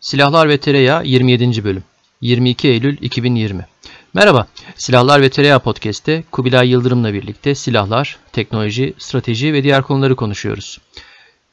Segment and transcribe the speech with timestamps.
[0.00, 1.64] Silahlar ve Tereyağı 27.
[1.64, 1.84] bölüm
[2.20, 3.66] 22 Eylül 2020
[4.14, 4.46] Merhaba,
[4.76, 10.78] Silahlar ve Tereyağı Podcast'te Kubilay Yıldırım'la birlikte silahlar, teknoloji, strateji ve diğer konuları konuşuyoruz.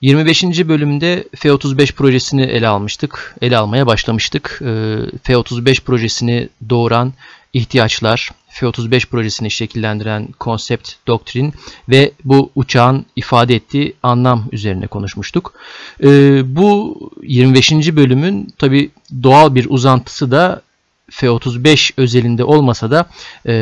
[0.02, 0.43] 25.
[0.43, 4.60] bölümde F-35 projesini ele almıştık, ele almaya başlamıştık.
[4.61, 4.66] Ee,
[5.24, 7.14] F-35 projesini doğuran
[7.54, 11.54] ihtiyaçlar, F-35 projesini şekillendiren konsept, doktrin
[11.89, 15.54] ve bu uçağın ifade ettiği anlam üzerine konuşmuştuk.
[16.04, 17.71] Ee, bu 25.
[17.71, 18.89] bölümün tabi
[19.24, 20.61] doğal bir uzantısı da
[21.11, 23.05] F-35 özelinde olmasa da
[23.46, 23.54] e,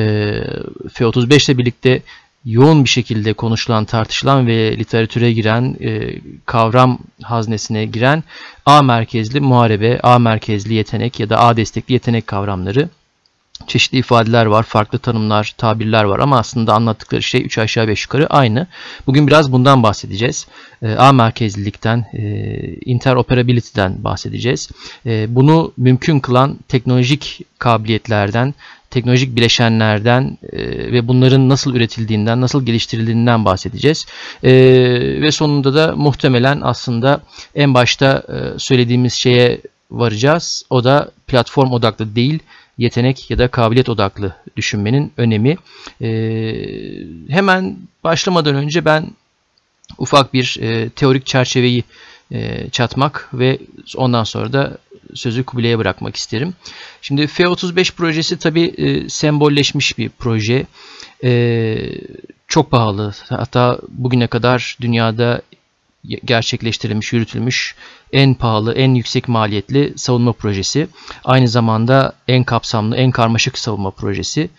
[0.93, 2.01] F-35 ile birlikte
[2.45, 6.15] yoğun bir şekilde konuşulan, tartışılan ve literatüre giren, e,
[6.45, 8.23] kavram haznesine giren
[8.65, 12.89] A merkezli muharebe, A merkezli yetenek ya da A destekli yetenek kavramları
[13.67, 18.27] çeşitli ifadeler var, farklı tanımlar, tabirler var ama aslında anlattıkları şey 3 aşağı 5 yukarı
[18.27, 18.67] aynı.
[19.07, 20.47] Bugün biraz bundan bahsedeceğiz.
[20.81, 22.23] E, A merkezlilikten, e,
[22.85, 24.69] interoperability'den bahsedeceğiz.
[25.05, 28.53] E, bunu mümkün kılan teknolojik kabiliyetlerden,
[28.89, 30.37] teknolojik bileşenlerden
[30.91, 34.05] ve bunların nasıl üretildiğinden, nasıl geliştirildiğinden bahsedeceğiz.
[34.43, 37.21] ve sonunda da muhtemelen aslında
[37.55, 38.23] en başta
[38.57, 40.63] söylediğimiz şeye varacağız.
[40.69, 42.39] O da platform odaklı değil,
[42.77, 45.57] yetenek ya da kabiliyet odaklı düşünmenin önemi.
[46.01, 46.09] E,
[47.29, 49.11] hemen başlamadan önce ben
[49.97, 51.83] ufak bir e, teorik çerçeveyi
[52.31, 53.59] e, çatmak ve
[53.95, 54.77] ondan sonra da
[55.13, 56.53] sözü Kubilay'a bırakmak isterim.
[57.01, 60.65] Şimdi F-35 projesi tabi e, sembolleşmiş bir proje.
[61.23, 61.77] E,
[62.47, 63.13] çok pahalı.
[63.29, 65.41] Hatta bugüne kadar dünyada
[66.25, 67.75] gerçekleştirilmiş, yürütülmüş
[68.13, 70.87] en pahalı, en yüksek maliyetli savunma projesi.
[71.23, 74.49] Aynı zamanda en kapsamlı, en karmaşık savunma projesi.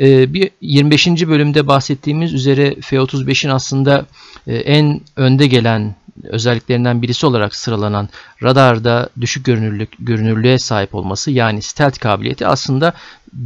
[0.00, 1.06] Ee, bir 25.
[1.06, 4.06] bölümde bahsettiğimiz üzere F-35'in aslında
[4.46, 5.94] e, en önde gelen
[6.24, 8.08] özelliklerinden birisi olarak sıralanan
[8.42, 12.92] radarda düşük görünürlük, görünürlüğe sahip olması yani stealth kabiliyeti aslında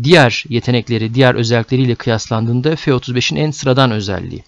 [0.03, 4.45] diğer yetenekleri, diğer özellikleriyle kıyaslandığında F-35'in en sıradan özelliği.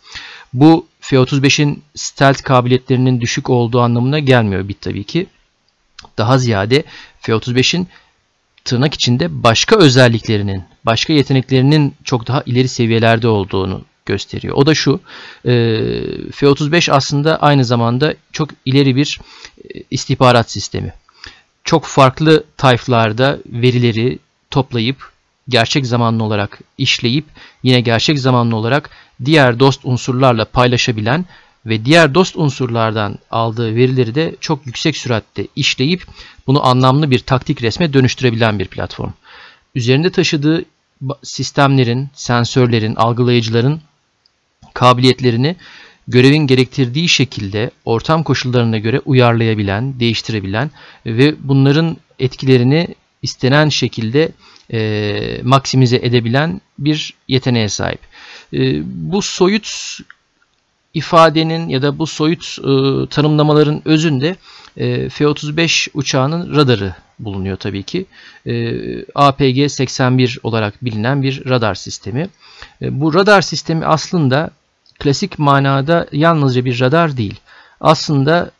[0.52, 5.26] Bu F-35'in stealth kabiliyetlerinin düşük olduğu anlamına gelmiyor bit tabii ki.
[6.18, 6.84] Daha ziyade
[7.20, 7.88] F-35'in
[8.64, 14.54] tırnak içinde başka özelliklerinin, başka yeteneklerinin çok daha ileri seviyelerde olduğunu gösteriyor.
[14.56, 15.00] O da şu,
[15.44, 15.50] e,
[16.32, 19.20] F-35 aslında aynı zamanda çok ileri bir
[19.74, 20.94] e, istihbarat sistemi.
[21.64, 24.18] Çok farklı tayflarda verileri
[24.50, 25.12] toplayıp
[25.48, 27.24] gerçek zamanlı olarak işleyip
[27.62, 28.90] yine gerçek zamanlı olarak
[29.24, 31.24] diğer dost unsurlarla paylaşabilen
[31.66, 36.06] ve diğer dost unsurlardan aldığı verileri de çok yüksek süratte işleyip
[36.46, 39.10] bunu anlamlı bir taktik resme dönüştürebilen bir platform.
[39.74, 40.64] Üzerinde taşıdığı
[41.22, 43.80] sistemlerin, sensörlerin, algılayıcıların
[44.74, 45.56] kabiliyetlerini
[46.08, 50.70] görevin gerektirdiği şekilde ortam koşullarına göre uyarlayabilen, değiştirebilen
[51.06, 52.88] ve bunların etkilerini
[53.22, 54.32] istenen şekilde
[54.72, 58.00] e, maksimize edebilen bir yeteneğe sahip.
[58.52, 59.98] E, bu soyut
[60.94, 64.36] ifadenin ya da bu soyut e, tanımlamaların özünde
[64.76, 68.06] e, F-35 uçağının radarı bulunuyor tabii ki.
[68.46, 68.52] E,
[69.02, 72.28] APG-81 olarak bilinen bir radar sistemi.
[72.82, 74.50] E, bu radar sistemi aslında
[74.98, 77.40] klasik manada yalnızca bir radar değil.
[77.80, 78.50] Aslında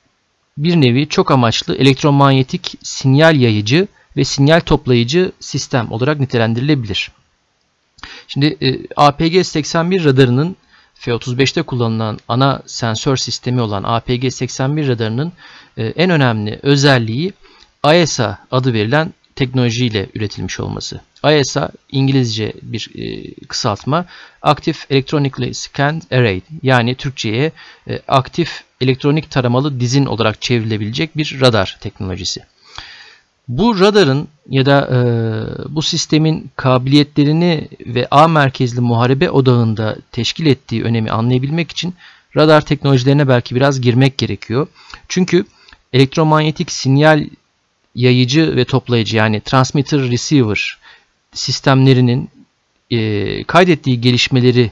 [0.59, 7.11] bir nevi çok amaçlı elektromanyetik sinyal yayıcı ve sinyal toplayıcı sistem olarak nitelendirilebilir.
[8.29, 10.57] Şimdi e, APG-81 radarının
[10.95, 15.33] F-35'te kullanılan ana sensör sistemi olan APG-81 radarının
[15.77, 17.33] e, en önemli özelliği
[17.83, 21.01] AESA adı verilen teknolojiyle üretilmiş olması.
[21.23, 24.07] AESA İngilizce bir e, kısaltma
[24.43, 27.53] Active Electronically Scanned Array yani Türkçe'ye
[27.89, 32.43] e, aktif elektronik taramalı dizin olarak çevrilebilecek bir radar teknolojisi.
[33.49, 34.99] Bu radarın ya da e,
[35.75, 41.95] bu sistemin kabiliyetlerini ve A merkezli muharebe odağında teşkil ettiği önemi anlayabilmek için
[42.37, 44.67] radar teknolojilerine belki biraz girmek gerekiyor.
[45.09, 45.45] Çünkü
[45.93, 47.25] elektromanyetik sinyal
[47.95, 50.79] yayıcı ve toplayıcı yani transmitter receiver
[51.33, 52.31] sistemlerinin
[52.91, 54.71] e, kaydettiği gelişmeleri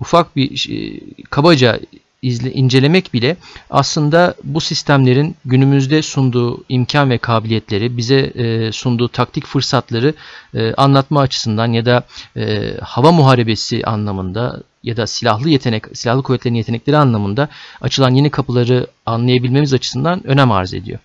[0.00, 1.00] ufak bir e,
[1.30, 1.80] kabaca
[2.22, 3.36] izle, incelemek bile
[3.70, 10.14] aslında bu sistemlerin günümüzde sunduğu imkan ve kabiliyetleri, bize e, sunduğu taktik fırsatları
[10.54, 12.04] e, anlatma açısından ya da
[12.36, 17.48] e, hava muharebesi anlamında ya da silahlı yetenek, silahlı kuvvetlerin yetenekleri anlamında
[17.80, 20.98] açılan yeni kapıları anlayabilmemiz açısından önem arz ediyor.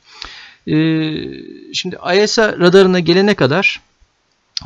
[0.68, 0.76] E,
[1.74, 3.82] şimdi ISA radarına gelene kadar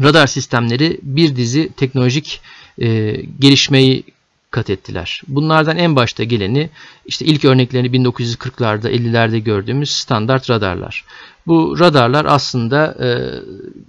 [0.02, 2.42] radar sistemleri bir dizi teknolojik
[2.82, 4.04] e, gelişmeyi
[4.52, 5.22] kat ettiler.
[5.28, 6.70] Bunlardan en başta geleni
[7.06, 11.06] işte ilk örneklerini 1940'larda 50'lerde gördüğümüz standart radarlar.
[11.48, 13.10] Bu radarlar aslında e,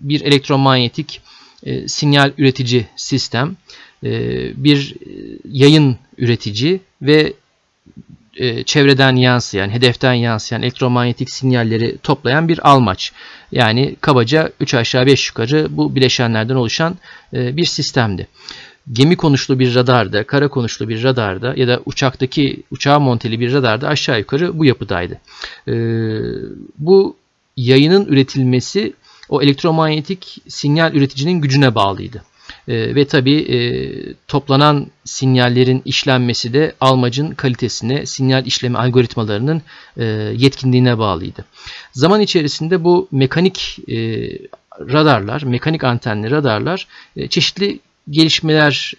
[0.01, 1.21] bir elektromanyetik
[1.63, 3.57] e, sinyal üretici sistem,
[4.05, 4.11] e,
[4.65, 4.95] bir
[5.45, 7.33] yayın üretici ve
[8.67, 13.13] çevreden yansıyan, hedeften yansıyan elektromanyetik sinyalleri toplayan bir almaç.
[13.53, 16.97] Yani kabaca 3 aşağı 5 yukarı bu bileşenlerden oluşan
[17.33, 18.29] bir sistemdi.
[18.93, 23.89] Gemi konuşlu bir radarda, kara konuşlu bir radarda ya da uçaktaki uçağa monteli bir radarda
[23.89, 25.21] aşağı yukarı bu yapıdaydı.
[25.69, 25.75] E,
[26.79, 27.17] bu
[27.57, 28.93] yayının üretilmesi
[29.29, 32.25] o elektromanyetik sinyal üreticinin gücüne bağlıydı.
[32.69, 33.59] E, ve tabi e,
[34.29, 39.63] toplanan sinyallerin işlenmesi de almacın kalitesine, sinyal işleme algoritmalarının
[39.97, 40.05] e,
[40.37, 41.45] yetkinliğine bağlıydı.
[41.93, 43.97] Zaman içerisinde bu mekanik e,
[44.81, 47.81] radarlar, mekanik antenli radarlar e, çeşitli
[48.11, 48.95] gelişmeler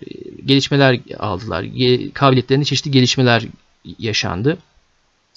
[0.46, 1.66] gelişmeler aldılar.
[2.14, 3.44] Kabiliyetlerinde çeşitli gelişmeler
[4.00, 4.58] yaşandı.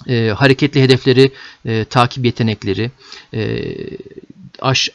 [0.08, 1.30] E, hareketli hedefleri,
[1.66, 2.90] e, takip yetenekleri,
[3.34, 3.64] e,
[4.60, 4.90] aş,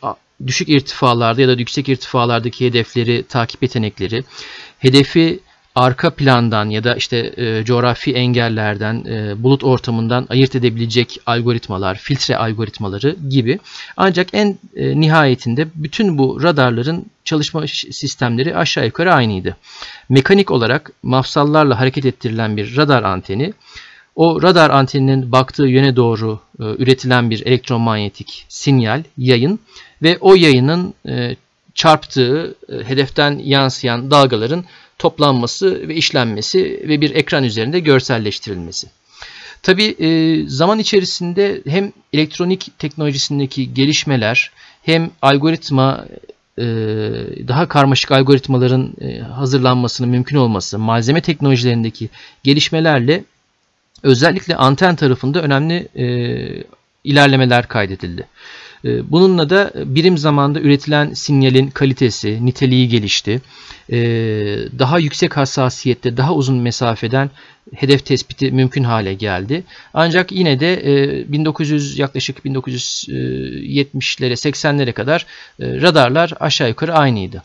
[0.47, 4.23] düşük irtifalarda ya da yüksek irtifalardaki hedefleri, takip yetenekleri,
[4.79, 5.39] hedefi
[5.79, 12.37] arka plandan ya da işte e, coğrafi engellerden, e, bulut ortamından ayırt edebilecek algoritmalar, filtre
[12.37, 13.59] algoritmaları gibi.
[13.97, 19.57] Ancak en e, nihayetinde bütün bu radarların çalışma sistemleri aşağı yukarı aynıydı.
[20.09, 23.53] Mekanik olarak mafsallarla hareket ettirilen bir radar anteni,
[24.15, 29.59] o radar anteninin baktığı yöne doğru e, üretilen bir elektromanyetik sinyal, yayın
[30.01, 31.35] ve o yayının e,
[31.73, 34.65] çarptığı e, hedeften yansıyan dalgaların
[34.99, 38.87] toplanması ve işlenmesi ve bir ekran üzerinde görselleştirilmesi.
[39.63, 40.09] Tabi e,
[40.49, 44.51] zaman içerisinde hem elektronik teknolojisindeki gelişmeler
[44.83, 46.05] hem algoritma
[46.57, 46.63] e,
[47.47, 52.09] daha karmaşık algoritmaların e, hazırlanmasının mümkün olması, malzeme teknolojilerindeki
[52.43, 53.23] gelişmelerle
[54.03, 55.87] özellikle anten tarafında önemli
[57.03, 58.27] ilerlemeler kaydedildi.
[58.85, 63.41] Ee, bununla da birim zamanda üretilen sinyalin kalitesi, niteliği gelişti.
[63.91, 63.97] Ee,
[64.79, 67.29] daha yüksek hassasiyette, daha uzun mesafeden
[67.75, 69.63] hedef tespiti mümkün hale geldi.
[69.93, 75.25] Ancak yine de 1900 e, yaklaşık 1970'lere 80'lere kadar
[75.59, 77.43] e, radarlar aşağı yukarı aynıydı.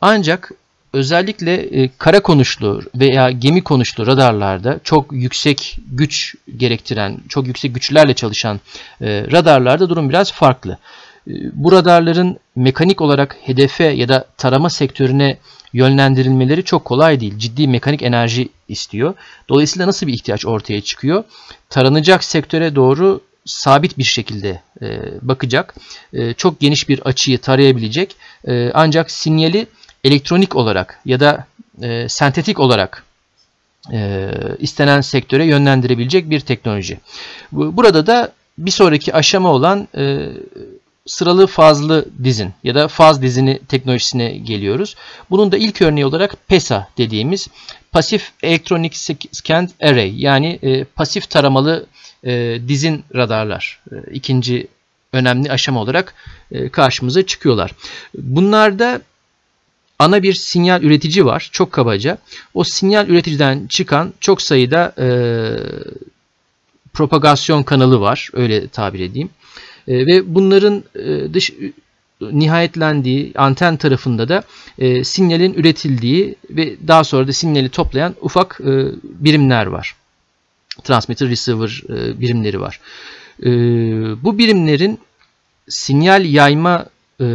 [0.00, 0.52] Ancak
[0.92, 8.14] özellikle e, kara konuşlu veya gemi konuşlu radarlarda çok yüksek güç gerektiren, çok yüksek güçlerle
[8.14, 8.60] çalışan
[9.00, 10.78] e, radarlarda durum biraz farklı.
[11.28, 15.36] E, bu radarların mekanik olarak hedefe ya da tarama sektörüne
[15.72, 17.38] yönlendirilmeleri çok kolay değil.
[17.38, 19.14] Ciddi mekanik enerji istiyor.
[19.48, 21.24] Dolayısıyla nasıl bir ihtiyaç ortaya çıkıyor?
[21.70, 24.62] Taranacak sektöre doğru sabit bir şekilde
[25.22, 25.74] bakacak.
[26.36, 28.16] Çok geniş bir açıyı tarayabilecek.
[28.74, 29.66] Ancak sinyali
[30.06, 31.46] elektronik olarak ya da
[31.82, 33.04] e, sentetik olarak
[33.92, 36.98] e, istenen sektöre yönlendirebilecek bir teknoloji.
[37.52, 40.28] Burada da bir sonraki aşama olan e,
[41.06, 44.94] sıralı fazlı dizin ya da faz dizini teknolojisine geliyoruz.
[45.30, 47.48] Bunun da ilk örneği olarak PESA dediğimiz
[47.92, 48.96] pasif Electronic
[49.32, 51.86] Scanned Array yani e, pasif taramalı
[52.24, 53.80] e, dizin radarlar.
[53.92, 54.66] E, ikinci
[55.12, 56.14] önemli aşama olarak
[56.52, 57.70] e, karşımıza çıkıyorlar.
[58.14, 59.00] Bunlarda
[59.98, 61.48] ana bir sinyal üretici var.
[61.52, 62.18] Çok kabaca.
[62.54, 65.08] O sinyal üreticiden çıkan çok sayıda e,
[66.92, 68.30] propagasyon kanalı var.
[68.32, 69.30] Öyle tabir edeyim.
[69.88, 71.52] E, ve bunların e, dış
[72.20, 74.42] nihayetlendiği anten tarafında da
[74.78, 78.72] e, sinyalin üretildiği ve daha sonra da sinyali toplayan ufak e,
[79.02, 79.94] birimler var.
[80.84, 82.80] Transmitter receiver e, birimleri var.
[83.42, 83.48] E,
[84.22, 85.00] bu birimlerin
[85.68, 86.86] sinyal yayma
[87.20, 87.26] e,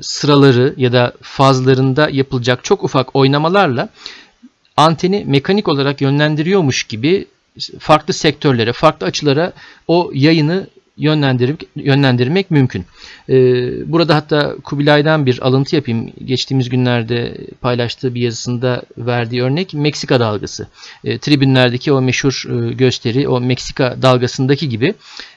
[0.00, 3.88] sıraları ya da fazlarında yapılacak çok ufak oynamalarla
[4.76, 7.26] anteni mekanik olarak yönlendiriyormuş gibi
[7.78, 9.52] farklı sektörlere, farklı açılara
[9.88, 10.66] o yayını
[10.96, 12.84] yönlendirip yönlendirmek mümkün.
[13.28, 16.12] Ee, burada hatta Kubilay'dan bir alıntı yapayım.
[16.24, 20.68] Geçtiğimiz günlerde paylaştığı bir yazısında verdiği örnek Meksika dalgası.
[21.04, 24.94] Ee, tribünlerdeki o meşhur e, gösteri, o Meksika dalgasındaki gibi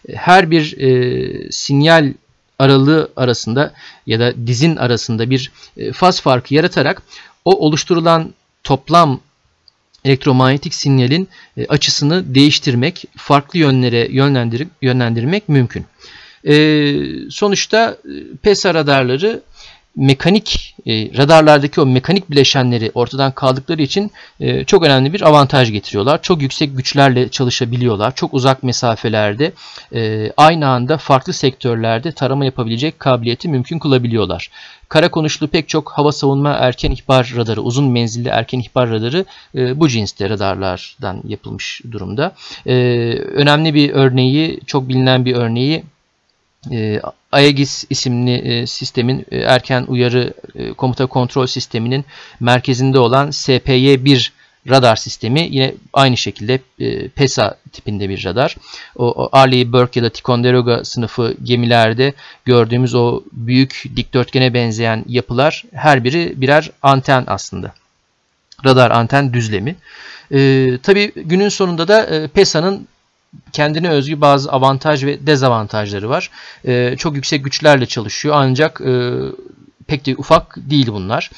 [0.10, 2.14] e, her bir e, sinyal
[2.60, 3.74] aralığı arasında
[4.08, 7.02] ya da dizin arasında bir e, faz farkı yaratarak
[7.46, 9.20] o oluşturulan toplam
[10.06, 15.86] elektromanyetik sinyalin e, açısını değiştirmek, farklı yönlere yönlendirip yönlendirmek mümkün.
[16.48, 16.96] E,
[17.30, 17.98] sonuçta
[18.42, 19.42] PESA radarları
[19.96, 26.22] mekanik e, radarlardaki o mekanik bileşenleri ortadan kaldıkları için e, çok önemli bir avantaj getiriyorlar.
[26.22, 28.16] Çok yüksek güçlerle çalışabiliyorlar.
[28.16, 29.52] Çok uzak mesafelerde
[29.94, 34.50] e, aynı anda farklı sektörlerde tarama yapabilecek kabiliyeti mümkün kılabiliyorlar.
[34.90, 39.80] Kara konuşlu pek çok hava savunma erken ihbar radarı, uzun menzilli erken ihbar radarı e,
[39.80, 42.34] bu cinste radarlardan yapılmış durumda.
[42.66, 42.74] E,
[43.14, 45.84] önemli bir örneği, çok bilinen bir örneği
[46.72, 47.02] e,
[47.32, 50.34] Aegis isimli e, sistemin e, erken uyarı
[50.78, 52.06] komuta kontrol sisteminin
[52.40, 54.30] merkezinde olan SPY-1
[54.70, 56.60] radar sistemi yine aynı şekilde
[57.10, 58.56] PESA tipinde bir radar.
[58.96, 62.14] O, Arleigh Burke ya da Ticonderoga sınıfı gemilerde
[62.46, 67.74] gördüğümüz o büyük dikdörtgene benzeyen yapılar her biri birer anten aslında.
[68.66, 69.76] Radar anten düzlemi.
[70.32, 72.88] E, tabii günün sonunda da PESA'nın
[73.54, 76.30] kendine özgü bazı avantaj ve dezavantajları var.
[76.68, 79.12] E, çok yüksek güçlerle çalışıyor ancak e,
[79.88, 81.32] pek de ufak değil bunlar.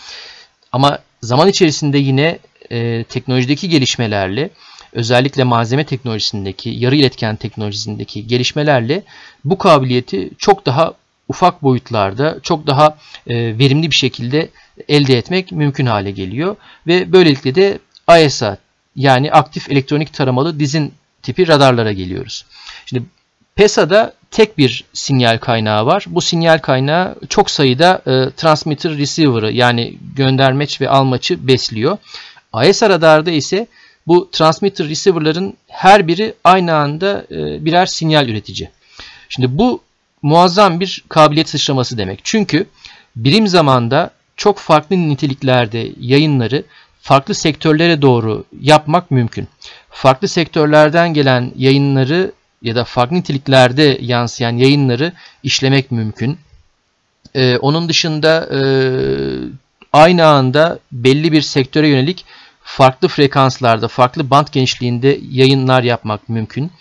[0.71, 2.39] Ama zaman içerisinde yine
[2.71, 4.49] e, teknolojideki gelişmelerle
[4.93, 9.03] özellikle malzeme teknolojisindeki, yarı iletken teknolojisindeki gelişmelerle
[9.45, 10.93] bu kabiliyeti çok daha
[11.27, 14.49] ufak boyutlarda, çok daha e, verimli bir şekilde
[14.87, 16.55] elde etmek mümkün hale geliyor.
[16.87, 17.79] Ve böylelikle de
[18.25, 18.57] ISA
[18.95, 22.45] yani aktif elektronik taramalı dizin tipi radarlara geliyoruz.
[22.85, 23.03] Şimdi
[23.55, 26.05] PESA'da tek bir sinyal kaynağı var.
[26.07, 31.97] Bu sinyal kaynağı çok sayıda e, transmitter receiver'ı yani göndermeç ve almaçı besliyor.
[32.65, 33.67] ISR radarda ise
[34.07, 38.69] bu transmitter receiver'ların her biri aynı anda e, birer sinyal üretici.
[39.29, 39.81] Şimdi bu
[40.21, 42.19] muazzam bir kabiliyet sıçraması demek.
[42.23, 42.65] Çünkü
[43.15, 46.63] birim zamanda çok farklı niteliklerde yayınları
[47.01, 49.47] farklı sektörlere doğru yapmak mümkün.
[49.89, 52.31] Farklı sektörlerden gelen yayınları
[52.61, 56.37] ya da farklı niteliklerde yansıyan yayınları işlemek mümkün.
[57.35, 58.61] Ee, onun dışında e,
[59.93, 62.25] aynı anda belli bir sektöre yönelik
[62.63, 66.71] farklı frekanslarda, farklı band genişliğinde yayınlar yapmak mümkün.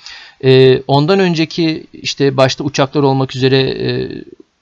[0.45, 4.09] Ee, ondan önceki işte başta uçaklar olmak üzere e,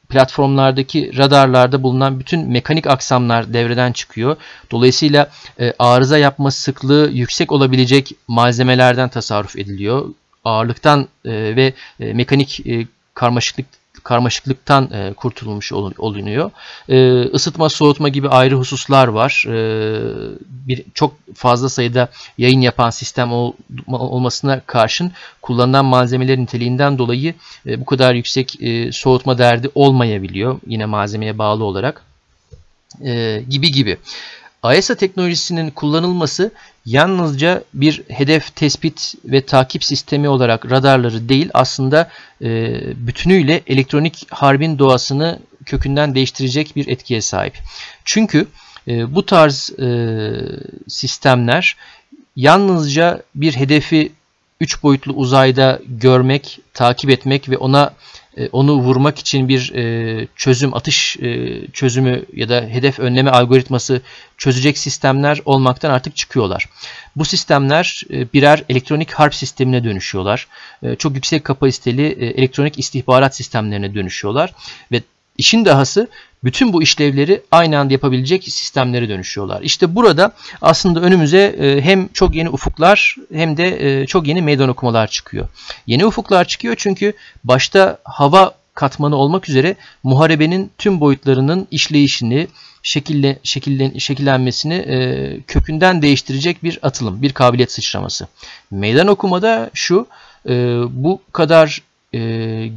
[0.09, 4.37] platformlardaki radarlarda bulunan bütün mekanik aksamlar devreden çıkıyor.
[4.71, 10.09] Dolayısıyla e, arıza yapma sıklığı yüksek olabilecek malzemelerden tasarruf ediliyor.
[10.45, 13.67] Ağırlıktan e, ve e, mekanik e, karmaşıklık
[14.05, 16.51] karmaşıklıktan e, kurtulmuş olunuyor.
[16.89, 19.45] E, ısıtma, soğutma gibi ayrı hususlar var.
[19.49, 19.59] E,
[20.51, 23.53] bir çok fazla sayıda yayın yapan sistem ol,
[23.87, 25.13] olmasına karşın
[25.43, 27.35] kullanılan malzemelerin niteliğinden dolayı
[27.67, 30.61] e, bu kadar yüksek e, soğutma derdi olmayabiliyor.
[30.67, 32.03] Yine malzemeye bağlı olarak
[33.05, 33.99] e, gibi gibi.
[34.63, 36.53] AESA teknolojisinin kullanılması
[36.89, 42.11] yalnızca bir hedef tespit ve takip sistemi olarak radarları değil aslında
[42.43, 47.59] e, bütünüyle elektronik harbin doğasını kökünden değiştirecek bir etkiye sahip.
[48.05, 48.47] Çünkü
[48.89, 49.89] e, bu tarz e,
[50.89, 51.77] sistemler
[52.37, 54.13] yalnızca bir hedefi
[54.61, 57.95] üç boyutlu uzayda görmek, takip etmek ve ona
[58.53, 64.01] onu vurmak için bir e, çözüm, atış e, çözümü ya da hedef önleme algoritması
[64.37, 66.69] çözecek sistemler olmaktan artık çıkıyorlar.
[67.17, 70.49] Bu sistemler birer elektronik harp sistemine dönüşüyorlar.
[70.99, 74.55] Çok yüksek kapasiteli elektronik istihbarat sistemlerine dönüşüyorlar
[74.93, 75.03] ve
[75.39, 76.09] işin dahası
[76.45, 79.63] bütün bu işlevleri aynı anda yapabilecek sistemlere dönüşüyorlar.
[79.63, 85.49] İşte burada aslında önümüze hem çok yeni ufuklar hem de çok yeni meydan okumalar çıkıyor.
[85.87, 87.13] Yeni ufuklar çıkıyor çünkü
[87.45, 92.49] başta hava katmanı olmak üzere muharebenin tüm boyutlarının işleyişini,
[92.83, 98.29] şekille, şekillen, şekillenmesini e, kökünden değiştirecek bir atılım, bir kabiliyet sıçraması.
[98.71, 100.07] Meydan okumada şu,
[100.49, 100.53] e,
[100.91, 101.83] bu kadar
[102.15, 102.21] e,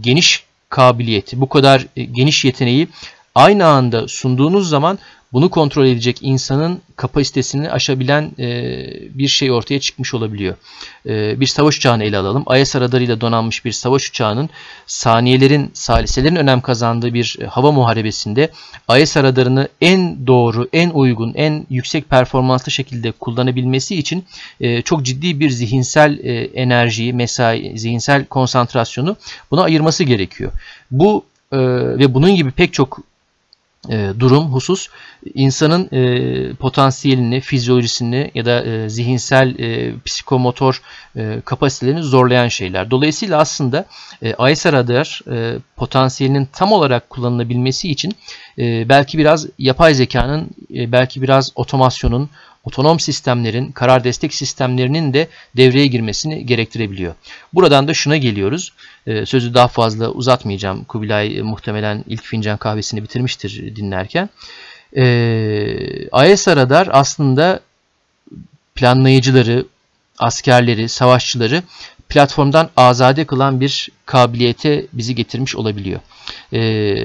[0.01, 2.87] geniş kabiliyeti, bu kadar e, geniş yeteneği
[3.35, 4.99] aynı anda sunduğunuz zaman
[5.33, 8.47] bunu kontrol edecek insanın kapasitesini aşabilen e,
[9.17, 10.55] bir şey ortaya çıkmış olabiliyor.
[11.05, 12.45] E, bir savaş uçağını ele alalım.
[12.61, 14.49] IS radarıyla donanmış bir savaş uçağının
[14.87, 18.49] saniyelerin, saliselerin önem kazandığı bir e, hava muharebesinde
[18.99, 24.25] IS radarını en doğru, en uygun, en yüksek performanslı şekilde kullanabilmesi için
[24.61, 29.17] e, çok ciddi bir zihinsel e, enerjiyi, mesai, zihinsel konsantrasyonu
[29.51, 30.51] buna ayırması gerekiyor.
[30.91, 31.57] Bu e,
[31.97, 33.10] ve bunun gibi pek çok
[33.89, 34.87] e, durum, husus
[35.33, 40.81] insanın e, potansiyelini, fizyolojisini ya da e, zihinsel e, psikomotor
[41.15, 42.91] e, kapasitelerini zorlayan şeyler.
[42.91, 43.85] Dolayısıyla aslında
[44.21, 48.15] e, ISR radar e, potansiyelinin tam olarak kullanılabilmesi için
[48.57, 52.29] e, belki biraz yapay zekanın, e, belki biraz otomasyonun,
[52.63, 55.27] otonom sistemlerin, karar destek sistemlerinin de
[55.57, 57.13] devreye girmesini gerektirebiliyor.
[57.53, 58.73] Buradan da şuna geliyoruz.
[59.07, 60.83] E, sözü daha fazla uzatmayacağım.
[60.83, 64.29] Kubilay e, muhtemelen ilk fincan kahvesini bitirmiştir dinlerken.
[64.97, 67.59] E, AESA radar aslında
[68.75, 69.65] planlayıcıları,
[70.19, 71.63] askerleri, savaşçıları
[72.11, 75.99] platformdan azade kılan bir kabiliyete bizi getirmiş olabiliyor.
[76.53, 77.03] Ee,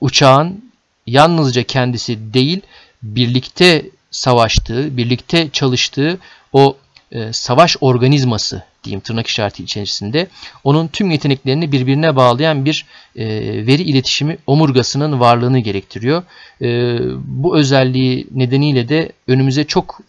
[0.00, 0.70] uçağın
[1.06, 2.60] yalnızca kendisi değil,
[3.02, 6.18] birlikte savaştığı, birlikte çalıştığı
[6.52, 6.76] o
[7.12, 10.28] e, savaş organizması diyeyim tırnak işareti içerisinde
[10.64, 12.86] onun tüm yeteneklerini birbirine bağlayan bir
[13.16, 13.26] e,
[13.66, 16.22] veri iletişimi omurgasının varlığını gerektiriyor.
[16.62, 20.00] E, bu özelliği nedeniyle de önümüze çok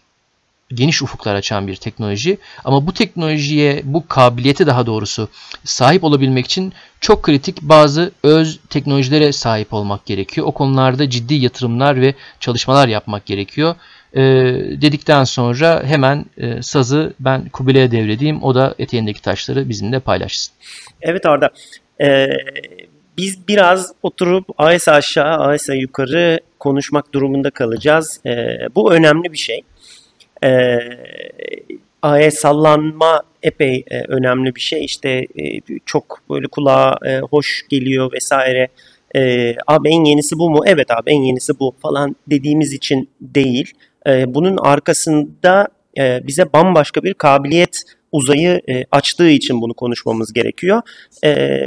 [0.74, 2.38] geniş ufuklar açan bir teknoloji.
[2.66, 5.30] Ama bu teknolojiye, bu kabiliyete daha doğrusu
[5.64, 10.48] sahip olabilmek için çok kritik bazı öz teknolojilere sahip olmak gerekiyor.
[10.48, 13.76] O konularda ciddi yatırımlar ve çalışmalar yapmak gerekiyor.
[14.14, 14.22] Ee,
[14.82, 18.44] dedikten sonra hemen e, sazı ben Kubilay'a devredeyim.
[18.44, 20.54] O da eteğindeki taşları bizimle paylaşsın.
[21.02, 21.50] Evet Arda.
[22.02, 22.28] Ee,
[23.18, 28.20] biz biraz oturup AES aşağı, AES yukarı konuşmak durumunda kalacağız.
[28.26, 29.62] Ee, bu önemli bir şey
[30.44, 30.80] e,
[32.02, 34.86] aya sallanma epey e, önemli bir şey.
[34.86, 38.68] İşte e, çok böyle kulağa e, hoş geliyor vesaire.
[39.16, 40.60] E, abi en yenisi bu mu?
[40.66, 43.74] Evet abi en yenisi bu falan dediğimiz için değil.
[44.08, 45.68] E, bunun arkasında
[45.98, 47.82] e, bize bambaşka bir kabiliyet
[48.12, 50.82] uzayı e, açtığı için bunu konuşmamız gerekiyor.
[51.24, 51.60] E,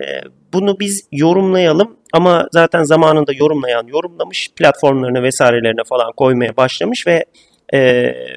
[0.52, 7.24] bunu biz yorumlayalım ama zaten zamanında yorumlayan yorumlamış platformlarına vesairelerine falan koymaya başlamış ve
[7.72, 8.36] e, ee,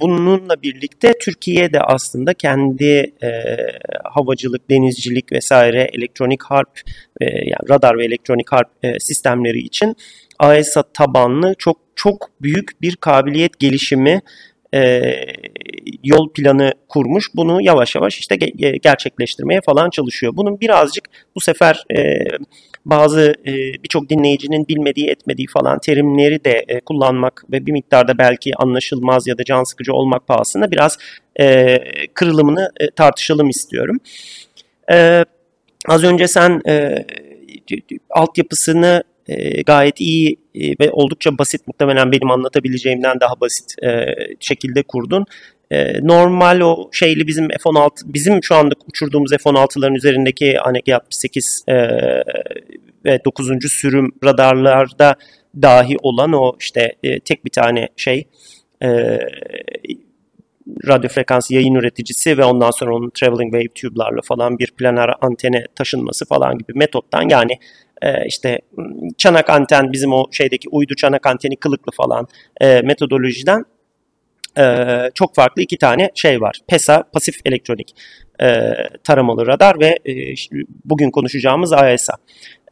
[0.00, 3.30] bununla birlikte Türkiye de aslında kendi e,
[4.04, 6.80] havacılık, denizcilik vesaire elektronik harp
[7.20, 9.96] e, yani radar ve elektronik harp e, sistemleri için
[10.38, 14.20] AESA tabanlı çok çok büyük bir kabiliyet gelişimi
[16.04, 17.26] yol planı kurmuş.
[17.34, 20.32] Bunu yavaş yavaş işte ge- gerçekleştirmeye falan çalışıyor.
[20.36, 21.84] Bunun birazcık bu sefer
[22.86, 23.52] bazı e,
[23.82, 29.38] birçok dinleyicinin bilmediği etmediği falan terimleri de e, kullanmak ve bir miktarda belki anlaşılmaz ya
[29.38, 30.98] da can sıkıcı olmak pahasına biraz
[31.40, 31.78] e,
[32.14, 33.96] kırılımını e, tartışalım istiyorum.
[34.92, 35.24] E,
[35.88, 37.04] az önce sen e,
[38.10, 44.82] altyapısını e, gayet iyi e, ve oldukça basit muhtemelen benim anlatabileceğimden daha basit e, şekilde
[44.82, 45.24] kurdun.
[45.70, 51.74] E, normal o şeyli bizim F-16 bizim şu anda uçurduğumuz F-16'ların üzerindeki Aneki 68 e,
[53.04, 53.72] ve 9.
[53.72, 55.16] sürüm radarlarda
[55.62, 58.28] dahi olan o işte e, tek bir tane şey
[58.82, 59.18] e,
[60.88, 65.64] radyo frekansı yayın üreticisi ve ondan sonra onun traveling wave tube'larla falan bir planer antene
[65.74, 67.52] taşınması falan gibi metottan yani
[68.02, 68.60] e, işte
[69.18, 72.26] çanak anten bizim o şeydeki uydu çanak anteni kılıklı falan
[72.60, 73.64] e, metodolojiden
[74.58, 76.60] e, çok farklı iki tane şey var.
[76.68, 77.94] PESA, pasif elektronik
[78.42, 78.72] e,
[79.04, 80.34] taramalı radar ve e,
[80.84, 82.14] bugün konuşacağımız AESA.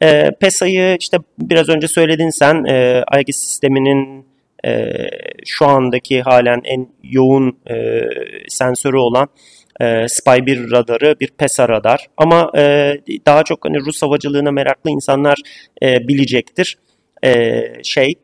[0.03, 4.27] E, PESA'yı işte biraz önce söyledin sen e, AEGIS sisteminin
[4.65, 4.97] e,
[5.45, 8.03] şu andaki halen en yoğun e,
[8.49, 9.29] sensörü olan
[9.81, 12.07] e, Spy 1 radarı bir PESA radar.
[12.17, 12.95] Ama e,
[13.27, 15.39] daha çok hani Rus havacılığına meraklı insanlar
[15.83, 16.79] e, bilecektir.
[17.25, 18.15] E, şey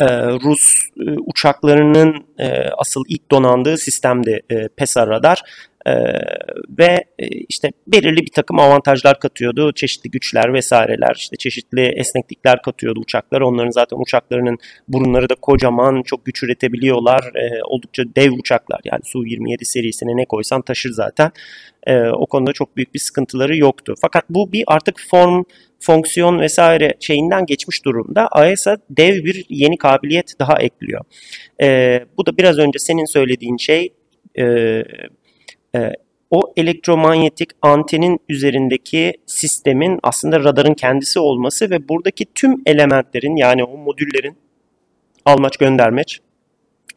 [0.00, 5.42] e, Rus e, uçaklarının e, asıl ilk donandığı sistemdi e, PESA radar.
[5.86, 5.92] Ee,
[6.78, 9.72] ve e, işte belirli bir takım avantajlar katıyordu.
[9.72, 13.40] Çeşitli güçler vesaireler, işte çeşitli esneklikler katıyordu uçaklar.
[13.40, 17.30] Onların zaten uçaklarının burunları da kocaman, çok güç üretebiliyorlar.
[17.34, 21.30] Ee, oldukça dev uçaklar yani Su-27 serisine ne koysan taşır zaten.
[21.86, 23.94] Ee, o konuda çok büyük bir sıkıntıları yoktu.
[24.00, 25.42] Fakat bu bir artık form,
[25.80, 28.28] fonksiyon vesaire şeyinden geçmiş durumda.
[28.28, 31.04] AESA dev bir yeni kabiliyet daha ekliyor.
[31.62, 33.92] Ee, bu da biraz önce senin söylediğin şey
[34.38, 34.44] e,
[35.76, 35.92] e,
[36.30, 43.76] o elektromanyetik antenin üzerindeki sistemin aslında radarın kendisi olması ve buradaki tüm elementlerin yani o
[43.76, 44.36] modüllerin
[45.24, 46.20] almaç göndermeç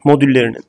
[0.04, 0.64] modüllerinin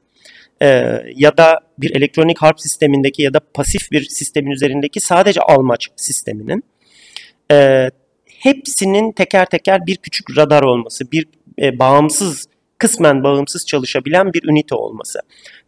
[0.61, 0.67] e,
[1.15, 6.63] ya da bir elektronik harp sistemindeki ya da pasif bir sistemin üzerindeki sadece almaç sisteminin
[7.51, 7.89] e,
[8.25, 11.27] hepsinin teker teker bir küçük radar olması, bir
[11.61, 12.47] e, bağımsız
[12.81, 15.19] kısmen bağımsız çalışabilen bir ünite olması.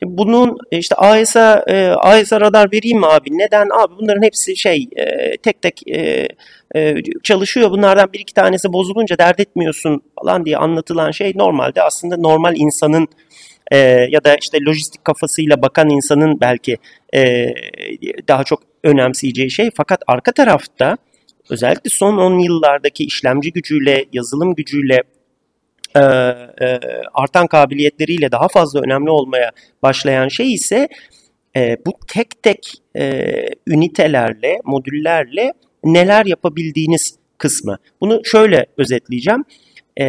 [0.03, 3.37] Bunun e, işte AES'a e, AES'a radar vereyim mi abi?
[3.37, 3.67] Neden?
[3.79, 6.27] Abi bunların hepsi şey e, tek tek e,
[6.75, 7.71] e, çalışıyor.
[7.71, 13.07] Bunlardan bir iki tanesi bozulunca dert etmiyorsun falan diye anlatılan şey normalde aslında normal insanın
[13.71, 13.77] e,
[14.09, 16.77] ya da işte lojistik kafasıyla bakan insanın belki
[17.15, 17.45] e,
[18.27, 19.69] daha çok önemseyeceği şey.
[19.77, 20.97] Fakat arka tarafta
[21.49, 25.03] özellikle son 10 yıllardaki işlemci gücüyle, yazılım gücüyle
[25.95, 26.79] e, e,
[27.13, 29.51] artan kabiliyetleriyle daha fazla önemli olmaya
[29.83, 30.87] başlayan şey ise
[31.55, 33.25] e, bu tek tek e,
[33.67, 35.53] ünitelerle, modüllerle
[35.83, 37.77] neler yapabildiğiniz kısmı.
[38.01, 39.43] Bunu şöyle özetleyeceğim.
[39.99, 40.05] E,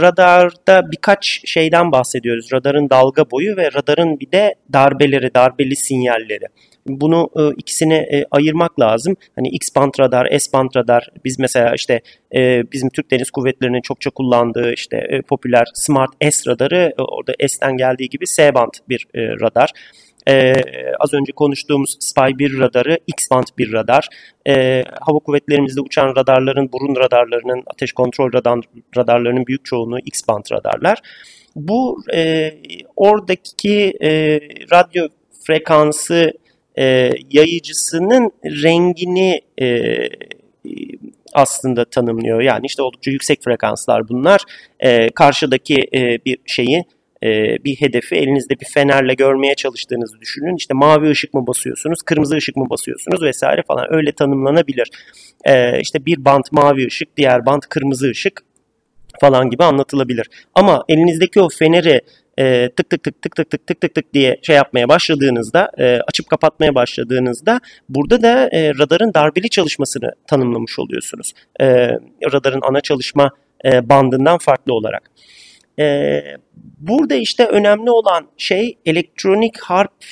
[0.00, 2.52] radarda birkaç şeyden bahsediyoruz.
[2.52, 6.44] Radarın dalga boyu ve radarın bir de darbeleri, darbeli sinyalleri.
[6.88, 9.16] Bunu e, ikisini e, ayırmak lazım.
[9.36, 11.08] Hani X band radar, S band radar.
[11.24, 12.00] Biz mesela işte
[12.34, 17.32] e, bizim Türk Deniz Kuvvetleri'nin çokça kullandığı işte e, popüler Smart S radarı e, orada
[17.48, 19.72] S'ten geldiği gibi S band bir e, radar.
[20.28, 20.52] Ee,
[21.00, 24.08] az önce konuştuğumuz Spy-1 radarı X-band bir radar.
[24.48, 28.60] Ee, hava kuvvetlerimizde uçan radarların, burun radarlarının, ateş kontrol radar,
[28.96, 30.98] radarlarının büyük çoğunluğu X-band radarlar.
[31.56, 32.52] Bu e,
[32.96, 34.40] oradaki e,
[34.72, 35.08] radyo
[35.46, 36.32] frekansı
[36.78, 39.96] e, yayıcısının rengini e,
[41.32, 42.40] aslında tanımlıyor.
[42.40, 44.40] Yani işte oldukça yüksek frekanslar bunlar.
[44.80, 46.84] E, karşıdaki e, bir şeyi
[47.22, 47.28] e,
[47.64, 50.56] bir hedefi elinizde bir fenerle görmeye çalıştığınızı düşünün.
[50.56, 54.90] İşte mavi ışık mı basıyorsunuz, kırmızı ışık mı basıyorsunuz vesaire falan öyle tanımlanabilir.
[55.44, 58.42] E, işte bir bant mavi ışık, diğer bant kırmızı ışık
[59.20, 60.26] falan gibi anlatılabilir.
[60.54, 62.00] Ama elinizdeki o feneri
[62.38, 66.00] e, tık tık tık tık tık tık tık tık tık diye şey yapmaya başladığınızda, e,
[66.08, 71.32] açıp kapatmaya başladığınızda burada da e, radarın darbeli çalışmasını tanımlamış oluyorsunuz.
[71.60, 71.66] E,
[72.32, 73.30] radarın ana çalışma
[73.64, 75.10] e, bandından farklı olarak.
[75.78, 76.22] E,
[76.78, 80.04] burada işte önemli olan şey elektronik harp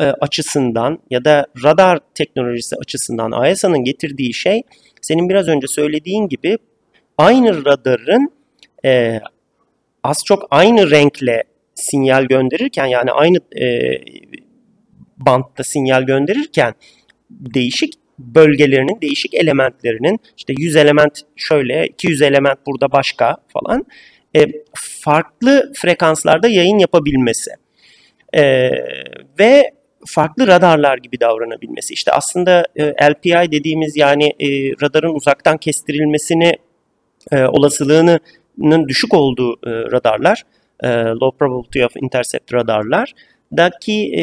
[0.00, 4.62] e, açısından ya da radar teknolojisi açısından AESA'nın getirdiği şey
[5.02, 6.58] senin biraz önce söylediğin gibi
[7.18, 8.32] aynı radarın
[8.84, 9.20] e,
[10.02, 11.44] az çok aynı renkle
[11.90, 13.98] sinyal gönderirken yani aynı e,
[15.16, 16.74] bantta sinyal gönderirken
[17.30, 23.86] değişik bölgelerinin, değişik elementlerinin işte 100 element şöyle, 200 element burada başka falan
[24.36, 27.50] e, farklı frekanslarda yayın yapabilmesi
[28.32, 28.70] e,
[29.38, 29.70] ve
[30.06, 31.94] farklı radarlar gibi davranabilmesi.
[31.94, 34.46] İşte aslında e, LPI dediğimiz yani e,
[34.82, 36.52] radarın uzaktan kestirilmesini
[37.32, 40.42] e, olasılığının düşük olduğu e, radarlar,
[40.82, 43.14] e, low probability of intercept radarlar
[43.56, 44.22] daki e,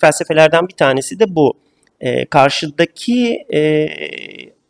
[0.00, 1.54] felsefelerden bir tanesi de bu.
[2.00, 3.88] E, karşıdaki e,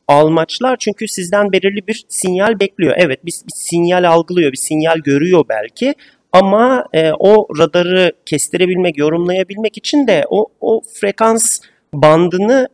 [0.08, 2.94] almaçlar çünkü sizden belirli bir sinyal bekliyor.
[2.96, 5.94] Evet bir, bir sinyal algılıyor, bir sinyal görüyor belki
[6.32, 11.60] ama e, o radarı kestirebilmek, yorumlayabilmek için de o, o frekans
[11.94, 12.68] bandını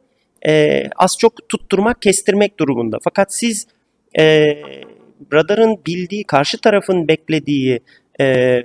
[0.47, 2.99] e, az çok tutturmak, kestirmek durumunda.
[3.05, 3.67] Fakat siz
[4.19, 4.47] e,
[5.33, 7.81] radarın bildiği, karşı tarafın beklediği
[8.21, 8.63] e,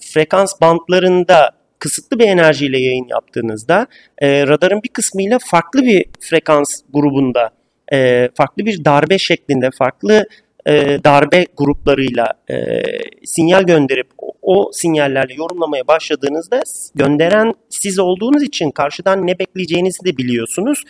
[0.00, 3.86] frekans bantlarında kısıtlı bir enerjiyle yayın yaptığınızda
[4.18, 7.50] e, radarın bir kısmıyla farklı bir frekans grubunda
[7.92, 10.26] e, farklı bir darbe şeklinde, farklı
[10.66, 12.82] e, darbe gruplarıyla e,
[13.24, 16.62] sinyal gönderip o, o sinyallerle yorumlamaya başladığınızda
[16.94, 20.82] gönderen siz olduğunuz için karşıdan ne bekleyeceğinizi de biliyorsunuz.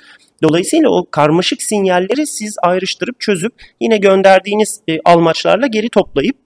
[0.43, 6.37] Dolayısıyla o karmaşık sinyalleri siz ayrıştırıp çözüp yine gönderdiğiniz e, almaçlarla geri toplayıp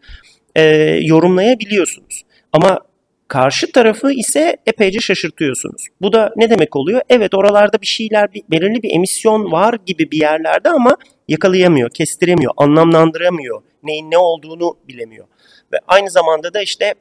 [0.56, 0.62] e,
[1.02, 2.22] yorumlayabiliyorsunuz.
[2.52, 2.80] Ama
[3.28, 5.88] Karşı tarafı ise epeyce şaşırtıyorsunuz.
[6.00, 7.00] Bu da ne demek oluyor?
[7.08, 10.96] Evet oralarda bir şeyler, bir, belirli bir emisyon var gibi bir yerlerde ama
[11.28, 13.62] yakalayamıyor, kestiremiyor, anlamlandıramıyor.
[13.82, 15.26] Neyin ne olduğunu bilemiyor.
[15.72, 16.94] Ve aynı zamanda da işte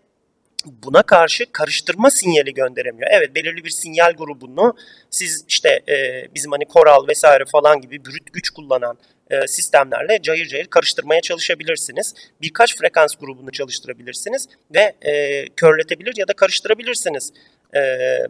[0.65, 3.09] buna karşı karıştırma sinyali gönderemiyor.
[3.11, 4.75] Evet belirli bir sinyal grubunu
[5.09, 8.97] siz işte e, bizim hani koral vesaire falan gibi brüt güç kullanan
[9.29, 12.13] e, sistemlerle cayır cayır karıştırmaya çalışabilirsiniz.
[12.41, 17.31] Birkaç frekans grubunu çalıştırabilirsiniz ve e, körletebilir ya da karıştırabilirsiniz
[17.73, 18.27] e, e,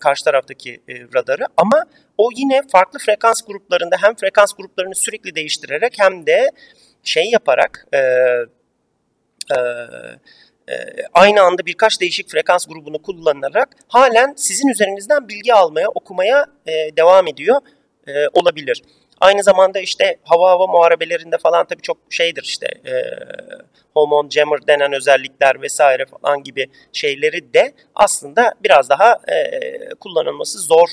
[0.00, 1.84] karşı taraftaki e, radarı ama
[2.18, 6.50] o yine farklı frekans gruplarında hem frekans gruplarını sürekli değiştirerek hem de
[7.02, 9.60] şey yaparak e, e,
[10.68, 16.46] e aynı anda birkaç değişik frekans grubunu kullanarak halen sizin üzerinizden bilgi almaya, okumaya
[16.96, 17.60] devam ediyor
[18.32, 18.82] olabilir.
[19.20, 22.92] Aynı zamanda işte hava hava muharebelerinde falan tabii çok şeydir işte e,
[23.94, 30.88] hormon jammer denen özellikler vesaire falan gibi şeyleri de aslında biraz daha e, kullanılması zor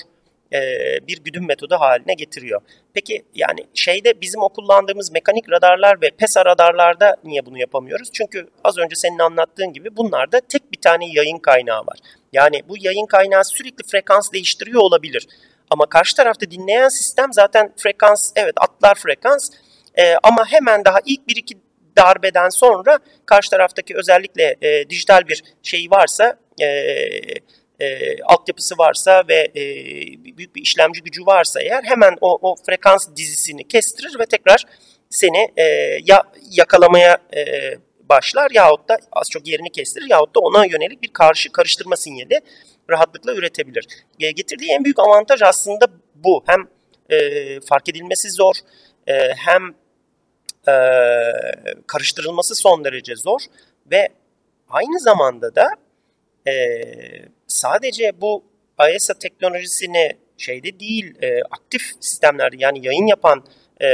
[0.53, 0.59] e,
[1.07, 2.61] bir güdüm metodu haline getiriyor.
[2.93, 8.09] Peki yani şeyde bizim o kullandığımız mekanik radarlar ve PESA radarlarda niye bunu yapamıyoruz?
[8.13, 11.97] Çünkü az önce senin anlattığın gibi bunlarda tek bir tane yayın kaynağı var.
[12.33, 15.27] Yani bu yayın kaynağı sürekli frekans değiştiriyor olabilir.
[15.69, 19.49] Ama karşı tarafta dinleyen sistem zaten frekans, evet atlar frekans.
[19.95, 21.57] E, ama hemen daha ilk bir iki
[21.97, 26.65] darbeden sonra karşı taraftaki özellikle e, dijital bir şey varsa, e,
[27.79, 29.63] e, altyapısı varsa ve e,
[30.37, 34.63] büyük bir işlemci gücü varsa eğer hemen o, o frekans dizisini kestirir ve tekrar
[35.09, 35.63] seni e,
[36.05, 37.41] ya yakalamaya e,
[38.09, 42.41] başlar yahut da az çok yerini kestirir yahut da ona yönelik bir karşı karıştırma sinyali
[42.89, 43.87] rahatlıkla üretebilir.
[44.19, 46.43] E, getirdiği en büyük avantaj aslında bu.
[46.45, 46.67] Hem
[47.09, 48.55] e, fark edilmesi zor
[49.07, 49.75] e, hem
[50.67, 50.75] e,
[51.87, 53.41] karıştırılması son derece zor
[53.91, 54.09] ve
[54.69, 55.67] aynı zamanda da
[56.47, 56.53] e,
[57.47, 58.43] sadece bu
[58.95, 63.43] ISA teknolojisini şeyde değil e, aktif sistemlerde yani yayın yapan
[63.79, 63.87] e,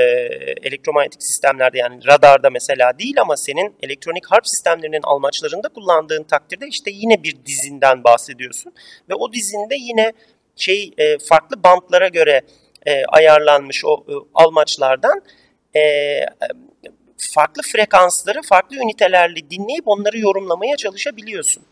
[0.63, 6.91] elektromanyetik sistemlerde yani radarda mesela değil ama senin elektronik harp sistemlerinin almaçlarında kullandığın takdirde işte
[6.91, 8.73] yine bir dizinden bahsediyorsun
[9.09, 10.13] ve o dizinde yine
[10.55, 12.41] şey e, farklı bantlara göre
[12.85, 15.21] e, ayarlanmış o e, almaçlardan
[15.75, 15.81] e,
[17.17, 21.63] farklı frekansları farklı ünitelerle dinleyip onları yorumlamaya çalışabiliyorsun.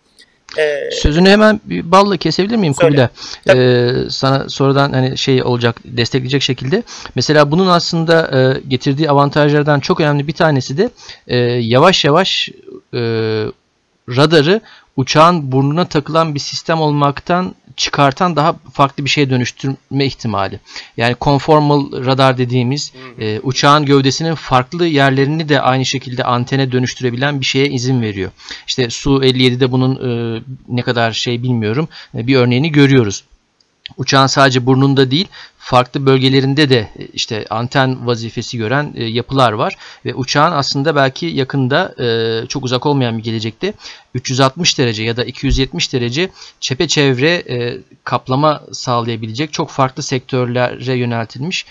[0.58, 3.08] Ee, Sözünü hemen bir balla kesebilir miyim Kubilay?
[3.50, 6.84] Ee, sana sonradan hani şey olacak destekleyecek şekilde.
[7.16, 10.90] Mesela bunun aslında e, getirdiği avantajlardan çok önemli bir tanesi de
[11.28, 12.50] e, yavaş yavaş
[12.94, 13.00] e,
[14.10, 14.62] radarı
[14.96, 20.60] uçağın burnuna takılan bir sistem olmaktan çıkartan daha farklı bir şeye dönüştürme ihtimali.
[20.98, 27.46] Yani conformal radar dediğimiz e, uçağın gövdesinin farklı yerlerini de aynı şekilde antene dönüştürebilen bir
[27.46, 28.32] şeye izin veriyor.
[28.68, 33.24] İşte Su-57'de bunun e, ne kadar şey bilmiyorum e, bir örneğini görüyoruz.
[33.98, 35.28] Uçağın sadece burnunda değil
[35.62, 41.26] farklı bölgelerinde de e, işte anten vazifesi gören e, yapılar var ve uçağın aslında belki
[41.26, 43.74] yakında e, çok uzak olmayan bir gelecekte
[44.13, 47.43] 360 derece ya da 270 derece çepeçevre
[48.04, 51.65] kaplama sağlayabilecek çok farklı sektörlere yöneltilmiş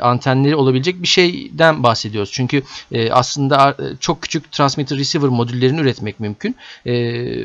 [0.00, 2.30] antenleri olabilecek bir şeyden bahsediyoruz.
[2.32, 2.62] Çünkü
[3.10, 6.56] aslında çok küçük transmitter receiver modüllerini üretmek mümkün.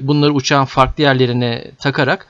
[0.08, 2.28] Bunları uçağın farklı yerlerine takarak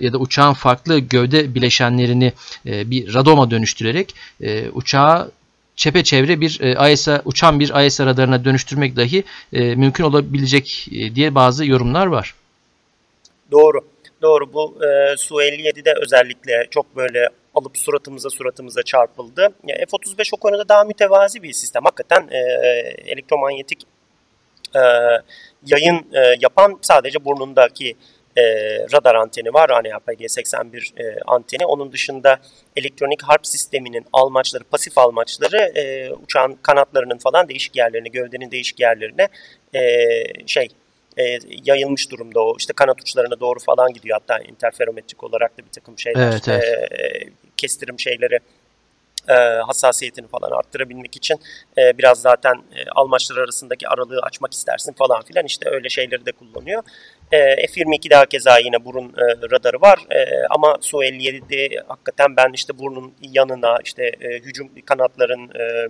[0.00, 2.25] ya da uçağın farklı gövde bileşenlerini
[2.66, 5.30] e, bir radoma dönüştürerek e, uçağı
[5.76, 11.34] çepeçevre bir e, ISA uçan bir ISA radarına dönüştürmek dahi e, mümkün olabilecek e, diye
[11.34, 12.34] bazı yorumlar var.
[13.50, 13.80] Doğru.
[14.22, 14.52] Doğru.
[14.52, 19.48] Bu e, Su-57'de özellikle çok böyle alıp suratımıza suratımıza çarpıldı.
[19.66, 21.84] F-35 o konuda daha mütevazi bir sistem.
[21.84, 22.38] Hakikaten e,
[23.06, 23.82] elektromanyetik
[24.74, 24.80] e,
[25.66, 27.96] yayın e, yapan sadece burnundaki
[28.36, 28.42] e,
[28.92, 29.70] radar anteni var.
[29.70, 31.66] Hani APG-81 e, anteni.
[31.66, 32.38] Onun dışında
[32.76, 39.28] elektronik harp sisteminin almaçları, pasif almaçları e, uçağın kanatlarının falan değişik yerlerine, gövdenin değişik yerlerine
[39.74, 39.80] e,
[40.46, 40.68] şey
[41.16, 42.56] e, yayılmış durumda o.
[42.58, 44.18] işte kanat uçlarına doğru falan gidiyor.
[44.20, 46.92] Hatta interferometrik olarak da bir takım şeyler, evet, evet.
[46.92, 48.38] E, kestirim şeyleri
[49.28, 49.34] e,
[49.66, 51.40] hassasiyetini falan arttırabilmek için
[51.78, 56.32] e, biraz zaten e, almaçlar arasındaki aralığı açmak istersin falan filan işte öyle şeyleri de
[56.32, 56.82] kullanıyor.
[57.32, 63.14] E, F-22'de hakeza yine burun e, radarı var e, ama Su-57'de hakikaten ben işte burnun
[63.22, 65.88] yanına işte e, hücum kanatların e,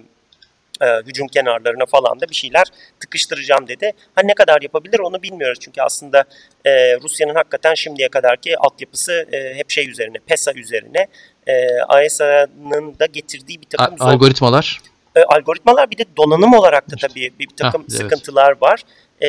[0.81, 2.67] e, hücum kenarlarına falan da bir şeyler
[3.01, 3.93] tıkıştıracağım dedi.
[4.15, 6.25] Ha ne kadar yapabilir onu bilmiyoruz çünkü aslında
[6.65, 11.07] e, Rusya'nın hakikaten şimdiye kadarki altyapısı e, hep şey üzerine, PESA üzerine.
[11.47, 13.97] E, AESA'nın da getirdiği bir takım...
[14.01, 14.81] A- algoritmalar.
[15.17, 18.01] E, algoritmalar bir de donanım olarak da tabii bir, bir takım ha, evet.
[18.01, 18.83] sıkıntılar var.
[19.21, 19.29] E,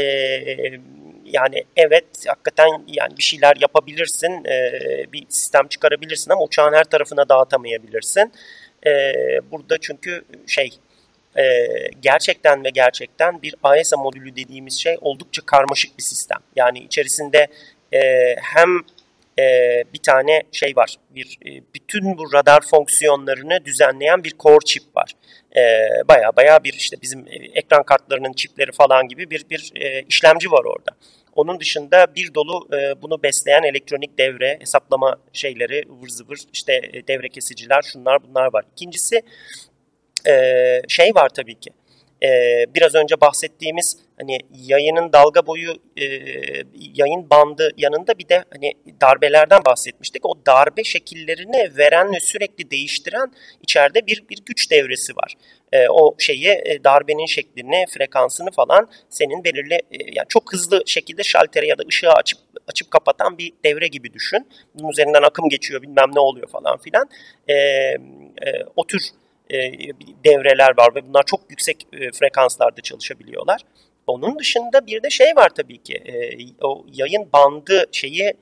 [1.32, 4.72] yani evet hakikaten yani bir şeyler yapabilirsin, e,
[5.13, 8.32] bir sistem çıkarabilirsin ama uçağın her tarafına dağıtamayabilirsin.
[8.86, 8.92] E,
[9.52, 10.70] burada çünkü şey
[11.38, 11.44] e,
[12.02, 16.40] gerçekten ve gerçekten bir AESA modülü dediğimiz şey oldukça karmaşık bir sistem.
[16.56, 17.48] Yani içerisinde
[17.94, 18.00] e,
[18.42, 18.70] hem
[19.39, 19.43] e,
[19.93, 25.12] bir tane şey var, bir e, bütün bu radar fonksiyonlarını düzenleyen bir core chip var.
[25.56, 25.62] E,
[26.08, 29.71] baya baya bir işte bizim ekran kartlarının çipleri falan gibi bir bir
[30.10, 30.91] işlemci var orada.
[31.36, 32.67] Onun dışında bir dolu
[33.02, 38.65] bunu besleyen elektronik devre, hesaplama şeyleri, ıvır zıvır işte devre kesiciler, şunlar bunlar var.
[38.71, 39.21] İkincisi
[40.88, 41.69] şey var tabii ki.
[42.23, 42.30] E,
[42.75, 46.06] biraz önce bahsettiğimiz hani yayının dalga boyu e,
[46.75, 50.25] yayın bandı yanında bir de hani darbelerden bahsetmiştik.
[50.25, 55.34] O darbe şekillerini veren ve sürekli değiştiren içeride bir bir güç devresi var.
[55.71, 61.23] E, o şeyi e, darbenin şeklini, frekansını falan senin belirli e, yani çok hızlı şekilde
[61.23, 64.47] şaltere ya da ışığı açıp açıp kapatan bir devre gibi düşün.
[64.75, 67.10] Bunun üzerinden akım geçiyor bilmem ne oluyor falan filan.
[67.47, 67.97] E, e,
[68.75, 69.01] o tür
[69.50, 69.58] e,
[70.26, 73.62] devreler var ve bunlar çok yüksek e, frekanslarda çalışabiliyorlar.
[74.08, 76.16] Onun dışında bir de şey var tabii ki e,
[76.62, 78.34] o yayın bandı şeyi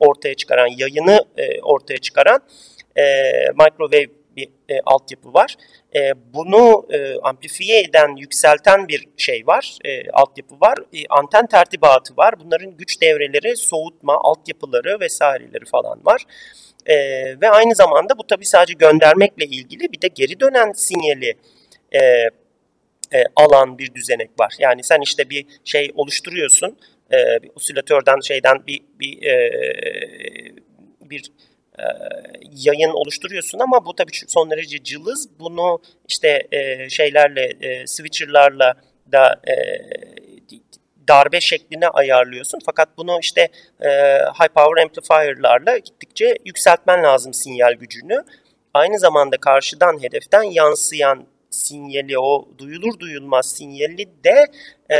[0.00, 1.24] ortaya çıkaran, yayını
[1.62, 2.40] ortaya çıkaran
[2.96, 3.02] e,
[3.50, 4.48] microwave bir
[4.84, 5.56] altyapı var.
[6.34, 10.78] Bunu e, amplifiye eden, yükselten bir şey var, e, altyapı var.
[11.10, 12.34] Anten tertibatı var.
[12.40, 16.22] Bunların güç devreleri, soğutma, altyapıları vesaireleri falan var.
[16.22, 16.67] E,
[17.42, 21.34] ve aynı zamanda bu tabii sadece göndermekle ilgili bir de geri dönen sinyali
[21.92, 22.00] e,
[23.12, 24.54] e, alan bir düzenek var.
[24.58, 26.78] Yani sen işte bir şey oluşturuyorsun,
[27.12, 29.50] e, bir osilatörden şeyden bir bir e,
[31.00, 31.32] bir
[31.78, 31.84] e,
[32.52, 35.28] yayın oluşturuyorsun ama bu tabii son derece cılız.
[35.40, 38.74] Bunu işte e, şeylerle, e, switcherlarla
[39.12, 39.54] da e,
[41.08, 42.58] darbe şekline ayarlıyorsun.
[42.66, 43.48] Fakat bunu işte
[43.80, 48.24] e, high power amplifier'larla gittikçe yükseltmen lazım sinyal gücünü.
[48.74, 54.46] Aynı zamanda karşıdan hedeften yansıyan sinyali o duyulur duyulmaz sinyali de
[54.88, 54.98] e,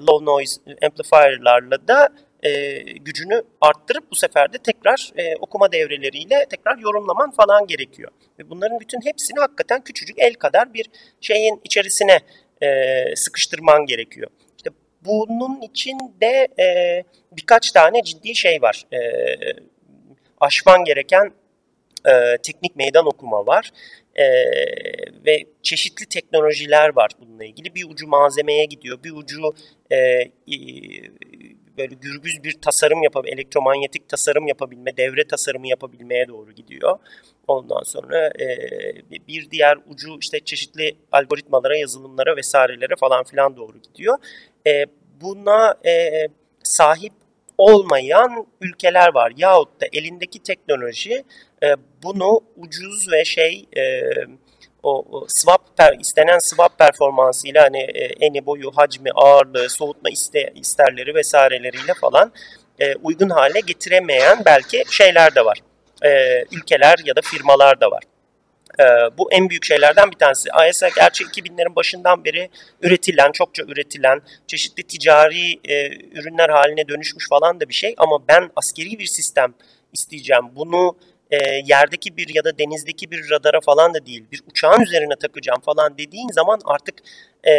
[0.00, 2.08] low noise amplifier'larla da
[2.42, 8.10] e, gücünü arttırıp bu sefer de tekrar e, okuma devreleriyle tekrar yorumlaman falan gerekiyor.
[8.38, 10.86] Ve bunların bütün hepsini hakikaten küçücük el kadar bir
[11.20, 12.20] şeyin içerisine
[12.62, 12.66] e,
[13.16, 14.30] sıkıştırman gerekiyor.
[15.06, 18.84] Bunun için de e, birkaç tane ciddi şey var.
[18.92, 18.98] E,
[20.40, 21.32] aşman gereken
[22.06, 23.70] e, teknik meydan okuma var.
[24.14, 24.24] E,
[25.26, 27.74] ve çeşitli teknolojiler var bununla ilgili.
[27.74, 29.54] Bir ucu malzemeye gidiyor, bir ucu
[29.90, 30.30] e, e,
[31.78, 36.98] böyle gürbüz bir tasarım yapıp elektromanyetik tasarım yapabilme, devre tasarımı yapabilmeye doğru gidiyor.
[37.48, 38.48] Ondan sonra e,
[39.28, 44.18] bir diğer ucu işte çeşitli algoritmalara, yazılımlara vesairelere falan filan doğru gidiyor.
[44.66, 44.86] E,
[45.20, 46.28] buna e,
[46.62, 47.12] sahip
[47.58, 49.32] olmayan ülkeler var.
[49.36, 51.24] Yahut da elindeki teknoloji
[51.62, 51.66] e,
[52.02, 53.82] bunu ucuz ve şey e,
[54.94, 61.14] o, swap per, istenen swap performansıyla hani e, eni boyu, hacmi, ağırlığı, soğutma iste, isterleri
[61.14, 62.32] vesaireleriyle falan
[62.78, 65.58] e, uygun hale getiremeyen belki şeyler de var.
[66.04, 68.02] E, ülkeler ya da firmalar da var.
[68.80, 68.84] E,
[69.18, 70.48] bu en büyük şeylerden bir tanesi.
[70.70, 72.50] ISA gerçi 2000'lerin başından beri
[72.82, 77.94] üretilen, çokça üretilen, çeşitli ticari e, ürünler haline dönüşmüş falan da bir şey.
[77.98, 79.54] Ama ben askeri bir sistem
[79.92, 80.44] isteyeceğim.
[80.56, 80.96] Bunu
[81.30, 85.60] e, yerdeki bir ya da denizdeki bir radara falan da değil, bir uçağın üzerine takacağım
[85.60, 86.94] falan dediğin zaman artık
[87.44, 87.54] e,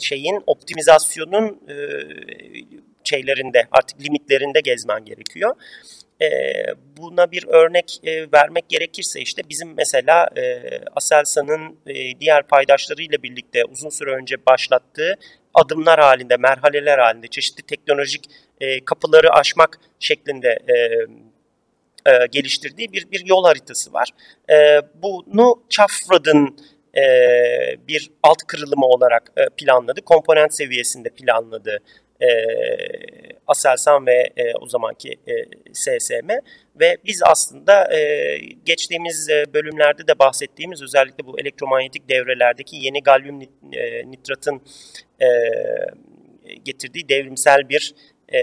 [0.00, 1.74] şeyin optimizasyonun e,
[3.04, 5.54] şeylerinde artık limitlerinde gezmen gerekiyor.
[6.22, 6.28] E,
[6.96, 10.62] buna bir örnek e, vermek gerekirse işte bizim mesela e,
[10.96, 15.14] Aselsan'ın e, diğer paydaşlarıyla birlikte uzun süre önce başlattığı
[15.54, 18.24] adımlar halinde, merhaleler halinde çeşitli teknolojik
[18.60, 20.74] e, kapıları aşmak şeklinde e,
[22.06, 24.10] e, geliştirdiği bir, bir yol haritası var.
[24.50, 26.56] E, bunu Chafrad'ın
[26.96, 27.04] e,
[27.88, 30.00] bir alt kırılımı olarak e, planladı.
[30.00, 31.78] Komponent seviyesinde planladı
[32.20, 32.28] e,
[33.46, 35.32] Aselsan ve e, o zamanki e,
[35.72, 36.28] SSM
[36.80, 43.40] ve biz aslında e, geçtiğimiz e, bölümlerde de bahsettiğimiz özellikle bu elektromanyetik devrelerdeki yeni galyum
[43.40, 44.62] nit, e, nitratın
[45.20, 45.26] e,
[46.64, 47.94] getirdiği devrimsel bir
[48.28, 48.40] e,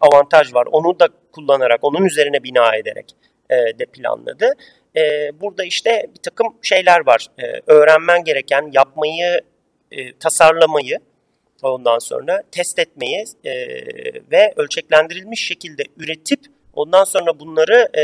[0.00, 0.66] avantaj var.
[0.66, 3.16] Onu da kullanarak, onun üzerine bina ederek
[3.50, 4.52] e, de planladı.
[4.96, 7.26] E, burada işte bir takım şeyler var.
[7.38, 9.40] E, öğrenmen gereken, yapmayı,
[9.92, 10.98] e, tasarlamayı,
[11.62, 13.52] ondan sonra test etmeyi e,
[14.30, 16.40] ve ölçeklendirilmiş şekilde üretip
[16.72, 18.02] ondan sonra bunları e,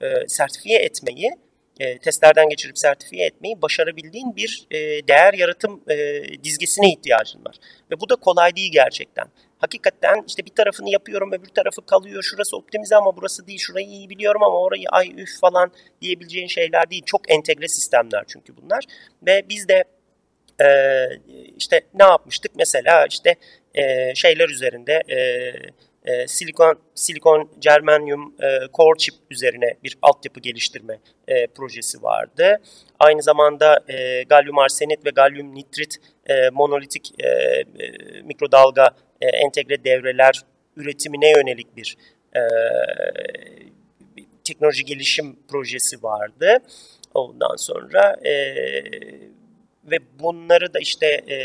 [0.00, 1.30] e, sertifiye etmeyi
[1.80, 7.56] e, testlerden geçirip sertifiye etmeyi başarabildiğin bir e, değer yaratım e, dizgesine ihtiyacın var.
[7.90, 9.28] Ve bu da kolay değil gerçekten.
[9.60, 12.22] Hakikaten işte bir tarafını yapıyorum öbür tarafı kalıyor.
[12.22, 13.58] Şurası optimize ama burası değil.
[13.58, 17.02] Şurayı iyi biliyorum ama orayı ay üf falan diyebileceğin şeyler değil.
[17.06, 18.84] Çok entegre sistemler çünkü bunlar.
[19.26, 19.84] Ve biz de
[20.60, 20.68] e,
[21.56, 22.52] işte ne yapmıştık?
[22.56, 23.34] Mesela işte
[23.74, 25.02] e, şeyler üzerinde...
[25.08, 25.18] E,
[26.04, 32.60] e, silikon, silikon germanyum e, core chip üzerine bir altyapı geliştirme e, projesi vardı.
[32.98, 35.96] Aynı zamanda e, galyum arsenit ve galyum nitrit
[36.26, 37.64] e, monolitik e, e,
[38.24, 40.40] mikrodalga e, entegre devreler
[40.76, 41.96] üretimine yönelik bir
[42.36, 42.40] e,
[44.44, 46.58] teknoloji gelişim projesi vardı.
[47.14, 48.54] Ondan sonra e,
[49.84, 51.36] ve bunları da işte e,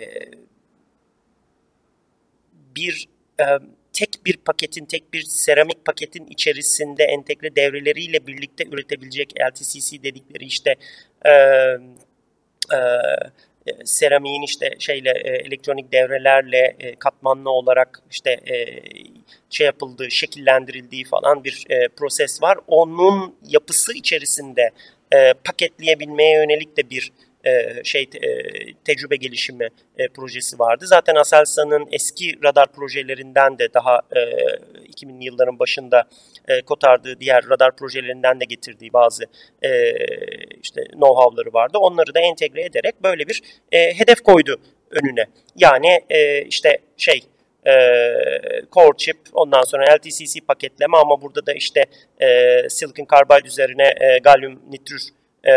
[0.00, 0.30] e,
[2.76, 3.08] bir
[3.40, 3.44] e,
[3.92, 10.74] tek bir paketin, tek bir seramik paketin içerisinde entegre devreleriyle birlikte üretebilecek LTCC dedikleri işte
[11.24, 12.78] e, e,
[13.84, 18.82] seramiğin işte şeyle e, elektronik devrelerle e, katmanlı olarak işte e,
[19.50, 22.58] şey yapıldığı, şekillendirildiği falan bir e, proses var.
[22.66, 24.70] Onun yapısı içerisinde
[25.14, 27.12] e, paketleyebilmeye yönelik de bir
[27.44, 28.28] e, şey e,
[28.84, 30.86] tecrübe gelişimi e, projesi vardı.
[30.86, 34.20] Zaten Aselsan'ın eski radar projelerinden de daha e,
[34.88, 36.04] 2000'li yılların başında
[36.48, 39.24] e, kotardığı diğer radar projelerinden de getirdiği bazı
[39.62, 39.70] e,
[40.62, 41.78] işte know-how'ları vardı.
[41.78, 45.24] Onları da entegre ederek böyle bir e, hedef koydu önüne.
[45.56, 47.22] Yani e, işte şey
[47.66, 47.72] e,
[48.72, 51.84] core chip, ondan sonra LTCC paketleme ama burada da işte
[52.20, 52.28] e,
[52.68, 55.02] silicon carbide üzerine e, gallium nitrür
[55.46, 55.52] e,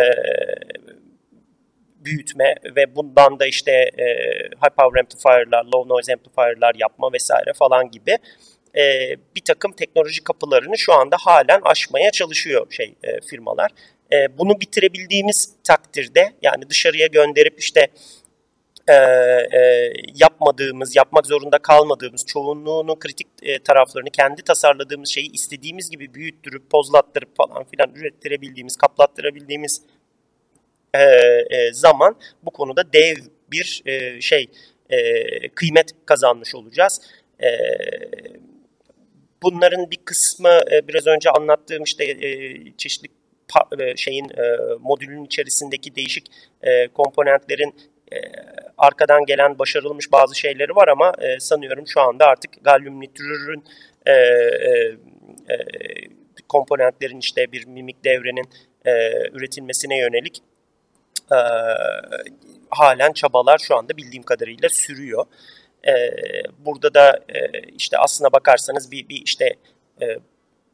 [2.06, 4.06] büyütme ve bundan da işte e,
[4.46, 8.18] high power amplifier'lar, low noise amplifier'lar yapma vesaire falan gibi
[8.78, 13.72] e, bir takım teknoloji kapılarını şu anda halen aşmaya çalışıyor şey e, firmalar.
[14.14, 17.88] E, bunu bitirebildiğimiz takdirde yani dışarıya gönderip işte
[18.88, 26.14] e, e, yapmadığımız, yapmak zorunda kalmadığımız çoğunluğunu kritik e, taraflarını kendi tasarladığımız şeyi istediğimiz gibi
[26.14, 29.82] büyüttürüp, pozlattırıp falan filan ürettirebildiğimiz, kaplattırabildiğimiz
[30.94, 31.04] e,
[31.50, 33.16] e, zaman bu konuda dev
[33.52, 34.50] bir e, şey
[34.90, 37.02] e, kıymet kazanmış olacağız.
[37.44, 37.48] E,
[39.46, 42.28] bunların bir kısmı e, biraz önce anlattığım işte e,
[42.78, 43.08] çeşitli
[43.80, 44.32] e, şeyin
[44.80, 46.26] modülün içerisindeki değişik
[46.94, 47.76] komponentlerin
[48.78, 53.64] arkadan gelen başarılmış bazı şeyleri var ama sanıyorum şu anda artık galyum nitrürün
[56.50, 58.50] komponentlerin işte bir mimik devrenin
[59.34, 60.42] üretilmesine yönelik
[62.70, 65.26] halen çabalar şu anda bildiğim kadarıyla sürüyor.
[66.66, 69.56] Burada da e, işte aslına bakarsanız bir, bir işte
[70.02, 70.06] e,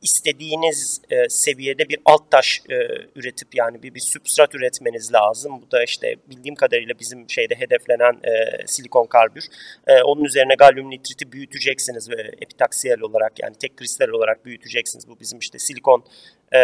[0.01, 2.75] istediğiniz e, seviyede bir alt taş e,
[3.15, 5.61] üretip yani bir, bir substrat üretmeniz lazım.
[5.61, 9.43] Bu da işte bildiğim kadarıyla bizim şeyde hedeflenen e, silikon karbür.
[9.87, 15.07] E, onun üzerine galyum nitriti büyüteceksiniz ve epitaksiyel olarak yani tek kristal olarak büyüteceksiniz.
[15.07, 16.05] Bu bizim işte silikon
[16.53, 16.59] e,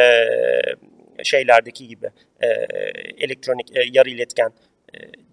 [1.24, 2.10] şeylerdeki gibi
[2.42, 2.48] e,
[3.18, 4.77] elektronik e, yarı iletken e,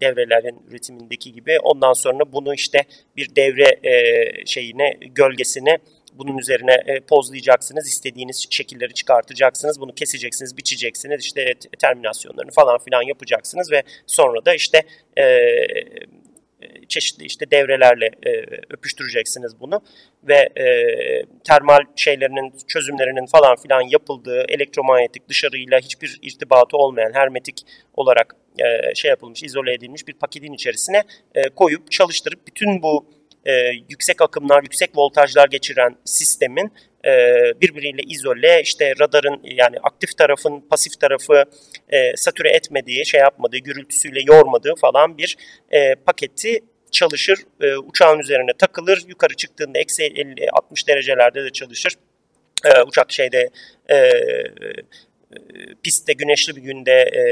[0.01, 1.57] devrelerin üretimindeki gibi.
[1.59, 2.79] Ondan sonra bunu işte
[3.17, 5.77] bir devre e, şeyine, gölgesine
[6.13, 7.87] bunun üzerine e, pozlayacaksınız.
[7.87, 9.79] istediğiniz şekilleri çıkartacaksınız.
[9.79, 11.25] Bunu keseceksiniz, biçeceksiniz.
[11.25, 14.81] işte terminasyonlarını falan filan yapacaksınız ve sonra da işte
[15.17, 15.23] e,
[16.87, 18.31] çeşitli işte devrelerle e,
[18.69, 19.81] öpüştüreceksiniz bunu.
[20.23, 20.65] Ve e,
[21.43, 27.61] termal şeylerinin çözümlerinin falan filan yapıldığı elektromanyetik dışarıyla hiçbir irtibatı olmayan hermetik
[27.93, 31.03] olarak e, şey yapılmış izole edilmiş bir paketin içerisine
[31.35, 33.14] e, koyup çalıştırıp bütün bu
[33.45, 33.51] e,
[33.89, 36.71] yüksek akımlar, yüksek voltajlar geçiren sistemin
[37.05, 37.11] e,
[37.61, 41.43] birbiriyle izole, işte radarın yani aktif tarafın pasif tarafı
[41.89, 45.37] e, satüre etmediği, şey yapmadığı, gürültüsüyle yormadığı falan bir
[45.71, 46.59] e, paketi
[46.91, 47.39] çalışır.
[47.61, 49.03] E, uçağın üzerine takılır.
[49.07, 51.93] Yukarı çıktığında eksi 50-60 derecelerde de çalışır.
[52.65, 53.49] E, uçak şeyde
[53.89, 53.95] e,
[55.83, 57.23] pistte güneşli bir günde e,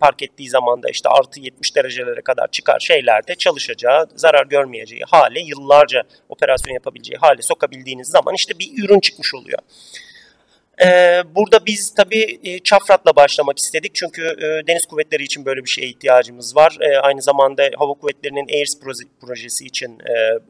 [0.00, 5.40] park ettiği zaman da işte artı 70 derecelere kadar çıkar şeylerde çalışacağı, zarar görmeyeceği hale,
[5.40, 9.58] yıllarca operasyon yapabileceği hale sokabildiğiniz zaman işte bir ürün çıkmış oluyor.
[10.84, 15.70] Ee, burada biz tabii e, çafratla başlamak istedik çünkü e, deniz kuvvetleri için böyle bir
[15.70, 16.78] şeye ihtiyacımız var.
[16.80, 18.80] E, aynı zamanda hava kuvvetlerinin AIRS
[19.20, 19.98] projesi için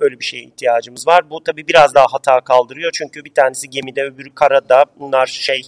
[0.00, 1.30] böyle bir şeye ihtiyacımız var.
[1.30, 5.62] Bu tabii biraz daha hata kaldırıyor çünkü bir tanesi gemide öbürü karada bunlar şey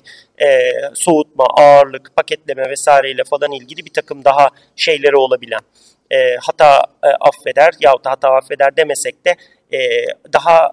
[0.95, 5.61] soğutma, ağırlık, paketleme vesaireyle falan ilgili bir takım daha şeyleri olabilen
[6.41, 6.83] hata
[7.21, 9.37] affeder yahut da hata affeder demesek de
[10.33, 10.71] daha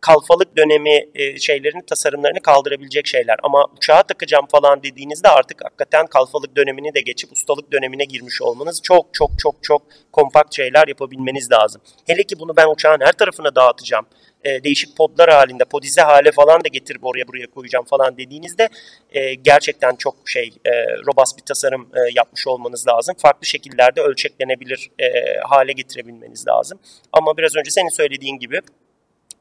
[0.00, 3.36] kalfalık dönemi e, şeylerini tasarımlarını kaldırabilecek şeyler.
[3.42, 8.80] Ama uçağa takacağım falan dediğinizde artık hakikaten kalfalık dönemini de geçip ustalık dönemine girmiş olmanız
[8.82, 9.82] çok çok çok çok
[10.12, 11.82] kompakt şeyler yapabilmeniz lazım.
[12.06, 14.06] Hele ki bunu ben uçağın her tarafına dağıtacağım.
[14.44, 18.68] E, değişik podlar halinde, podize hale falan da getirip oraya buraya koyacağım falan dediğinizde
[19.10, 20.70] e, gerçekten çok şey e,
[21.06, 23.14] robust bir tasarım e, yapmış olmanız lazım.
[23.22, 26.78] Farklı şekillerde ölçeklenebilir e, hale getirebilmeniz lazım.
[27.12, 28.60] Ama biraz önce senin söylediğin gibi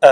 [0.04, 0.10] e,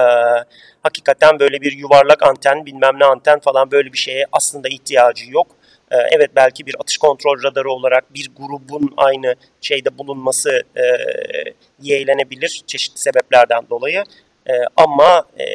[0.83, 5.47] hakikaten böyle bir yuvarlak anten bilmem ne anten falan böyle bir şeye aslında ihtiyacı yok.
[5.91, 10.83] E, evet belki bir atış kontrol radarı olarak bir grubun aynı şeyde bulunması e,
[11.81, 14.03] yeğlenebilir çeşitli sebeplerden dolayı.
[14.49, 15.45] E, ama e,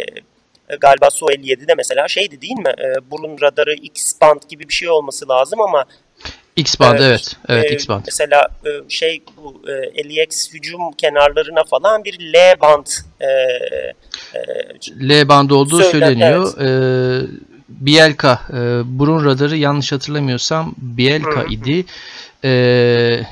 [0.77, 2.75] galiba Su 57'de mesela şeydi değil mi?
[2.79, 5.85] E, burun radarı X band gibi bir şey olması lazım ama
[6.61, 7.37] X band evet.
[7.49, 8.03] Evet, e, X band.
[8.07, 12.87] Mesela e, şey bu e, LEX hücum kenarlarına falan bir L band
[13.21, 14.43] e, e,
[15.09, 16.53] L bandı olduğu söylen, söyleniyor.
[16.59, 17.29] Evet.
[17.29, 18.59] E, Bielka e,
[18.99, 21.53] burun radarı yanlış hatırlamıyorsam Bielka Hı-hı.
[21.53, 21.85] idi
[22.45, 23.27] e,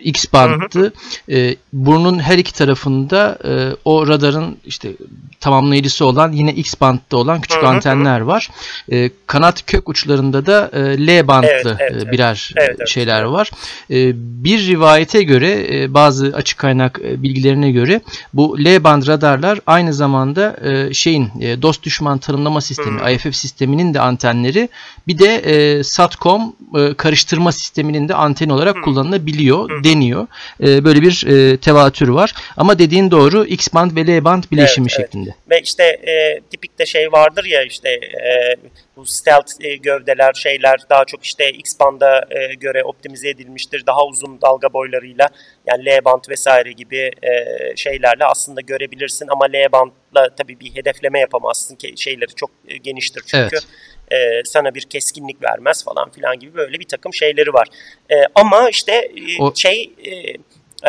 [0.00, 0.92] X banttı.
[1.30, 4.92] E, burnun her iki tarafında e, o radarın işte
[5.40, 7.70] tamamlayıcısı olan yine X bantta olan küçük hı hı.
[7.70, 8.48] antenler var.
[8.92, 13.22] E, kanat kök uçlarında da e, L bantlı evet, evet, e, birer evet, evet, şeyler
[13.22, 13.50] var.
[13.90, 14.12] E,
[14.44, 18.00] bir rivayete göre e, bazı açık kaynak e, bilgilerine göre
[18.34, 23.10] bu L band radarlar aynı zamanda e, şeyin e, dost düşman tanımlama sistemi hı.
[23.10, 24.68] IFF sisteminin de antenleri
[25.06, 30.26] bir de e, Satcom e, karıştırma sisteminin üzerinde anten olarak kullanılabiliyor, deniyor.
[30.60, 32.32] E, böyle bir e, tevatür var.
[32.56, 35.06] Ama dediğin doğru X band ve L band bileşimi Evet, evet.
[35.06, 35.34] şeklinde.
[35.50, 38.56] Ve işte e, tipikte şey vardır ya işte e,
[38.96, 43.86] bu stealth e, gövdeler şeyler daha çok işte X banda e, göre optimize edilmiştir.
[43.86, 45.28] Daha uzun dalga boylarıyla
[45.66, 47.30] yani L band vesaire gibi e,
[47.76, 53.22] şeylerle aslında görebilirsin ama L bandla tabii bir hedefleme yapamazsın ki şeyleri çok e, geniştir
[53.26, 53.56] çünkü.
[53.56, 53.66] Evet.
[54.10, 57.68] E, sana bir keskinlik vermez falan filan gibi böyle bir takım şeyleri var.
[58.10, 60.12] E, ama işte e, O- şey e,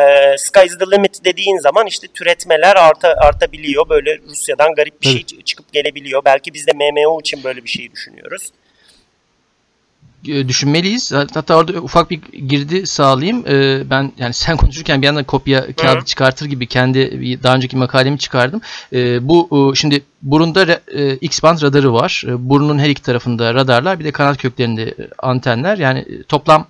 [0.02, 3.88] e, sky's the limit dediğin zaman işte türetmeler arta, artabiliyor.
[3.88, 6.24] Böyle Rusya'dan garip bir şey çıkıp gelebiliyor.
[6.24, 8.50] Belki biz de MMO için böyle bir şey düşünüyoruz.
[10.28, 11.12] E, düşünmeliyiz.
[11.12, 13.46] Hatta orada ufak bir girdi sağlayayım.
[13.46, 17.00] E, ben yani sen konuşurken bir yandan kopya kağıdı çıkartır gibi kendi
[17.42, 18.60] daha önceki makalemi çıkardım.
[18.92, 22.24] E, bu şimdi burunda e, X-band radarı var.
[22.28, 25.78] Burnun her iki tarafında radarlar, bir de kanat köklerinde antenler.
[25.78, 26.66] Yani toplam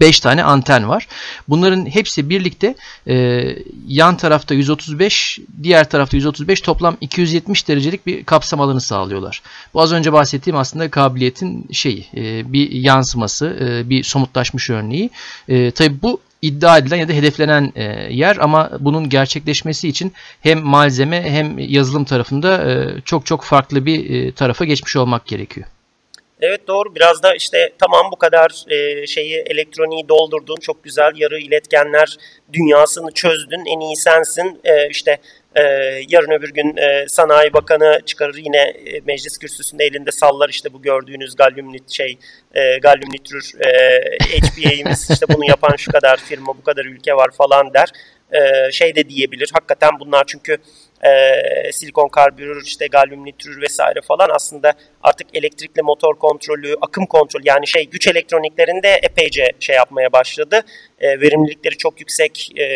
[0.00, 1.08] 5 tane anten var.
[1.48, 2.74] Bunların hepsi birlikte
[3.08, 3.46] e,
[3.86, 9.42] yan tarafta 135, diğer tarafta 135 toplam 270 derecelik bir kapsam alanı sağlıyorlar.
[9.74, 15.10] Bu az önce bahsettiğim aslında kabiliyetin şeyi, e, bir yansıması, e, bir somutlaşmış örneği.
[15.48, 20.60] E, tabii bu iddia edilen ya da hedeflenen e, yer ama bunun gerçekleşmesi için hem
[20.60, 25.66] malzeme hem yazılım tarafında e, çok çok farklı bir e, tarafa geçmiş olmak gerekiyor.
[26.40, 26.94] Evet doğru.
[26.94, 30.56] Biraz da işte tamam bu kadar e, şeyi elektroniği doldurdun.
[30.60, 32.16] Çok güzel yarı iletkenler
[32.52, 33.64] dünyasını çözdün.
[33.66, 34.60] En iyi sensin.
[34.64, 35.18] E, işte
[35.54, 35.62] e,
[36.08, 40.82] yarın öbür gün e, Sanayi Bakanı çıkarır yine e, meclis kürsüsünde elinde sallar işte bu
[40.82, 42.18] gördüğünüz galyum nit şey
[42.54, 47.30] e, galyum nitrür e, HPA'miz işte bunu yapan şu kadar firma bu kadar ülke var
[47.38, 47.88] falan der.
[48.32, 49.50] E, şey de diyebilir.
[49.52, 50.58] Hakikaten bunlar çünkü
[51.04, 54.72] e, silikon karbürür, işte galyum nitrür vesaire falan aslında
[55.02, 60.60] artık elektrikli motor kontrolü, akım kontrolü yani şey güç elektroniklerinde epeyce şey yapmaya başladı.
[61.00, 62.66] E, verimlilikleri çok yüksek e,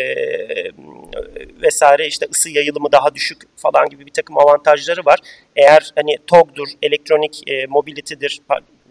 [1.61, 5.19] vesaire işte ısı yayılımı daha düşük falan gibi bir takım avantajları var.
[5.55, 8.41] Eğer hani TOG'dur, elektronik e, mobility'dir,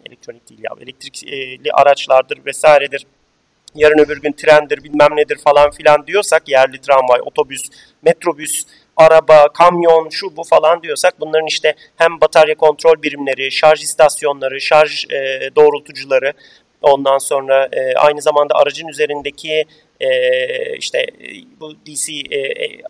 [0.06, 3.06] elektronik değil ya elektrikli araçlardır vesairedir
[3.74, 7.62] yarın öbür gün trendir bilmem nedir falan filan diyorsak yerli tramvay, otobüs,
[8.02, 8.64] metrobüs,
[8.96, 15.04] araba, kamyon, şu bu falan diyorsak bunların işte hem batarya kontrol birimleri, şarj istasyonları, şarj
[15.10, 16.32] e, doğrultucuları
[16.82, 19.64] ondan sonra e, aynı zamanda aracın üzerindeki
[20.00, 20.10] e,
[20.76, 21.06] işte
[21.60, 22.82] bu DC e, e,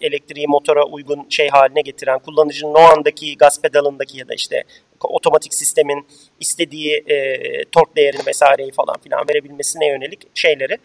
[0.00, 4.64] elektriği motora uygun şey haline getiren kullanıcının o andaki gaz pedalındaki ya da işte
[5.00, 6.06] otomatik sistemin
[6.40, 10.78] istediği e, tork değerini vesaireyi falan filan verebilmesine yönelik şeyleri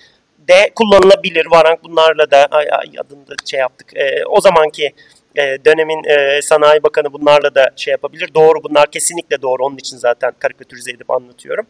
[0.48, 1.46] de kullanılabilir.
[1.52, 3.98] Varank bunlarla da ay, ay adını da şey yaptık.
[3.98, 4.94] E, o zamanki
[5.36, 8.30] e, dönemin e, sanayi bakanı bunlarla da şey yapabilir.
[8.36, 9.64] Doğru bunlar kesinlikle doğru.
[9.64, 11.66] Onun için zaten karikatürize edip anlatıyorum.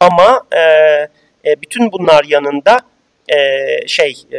[0.00, 0.60] Ama e,
[1.44, 2.78] e, bütün bunlar yanında
[3.28, 3.38] e,
[3.86, 4.38] şey e,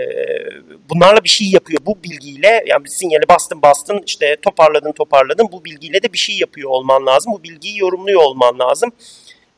[0.90, 6.04] bunlarla bir şey yapıyor bu bilgiyle yani sinyali bastın bastın işte toparladın toparladın bu bilgiyle
[6.04, 8.92] de bir şey yapıyor olman lazım bu bilgiyi yorumluyor olman lazım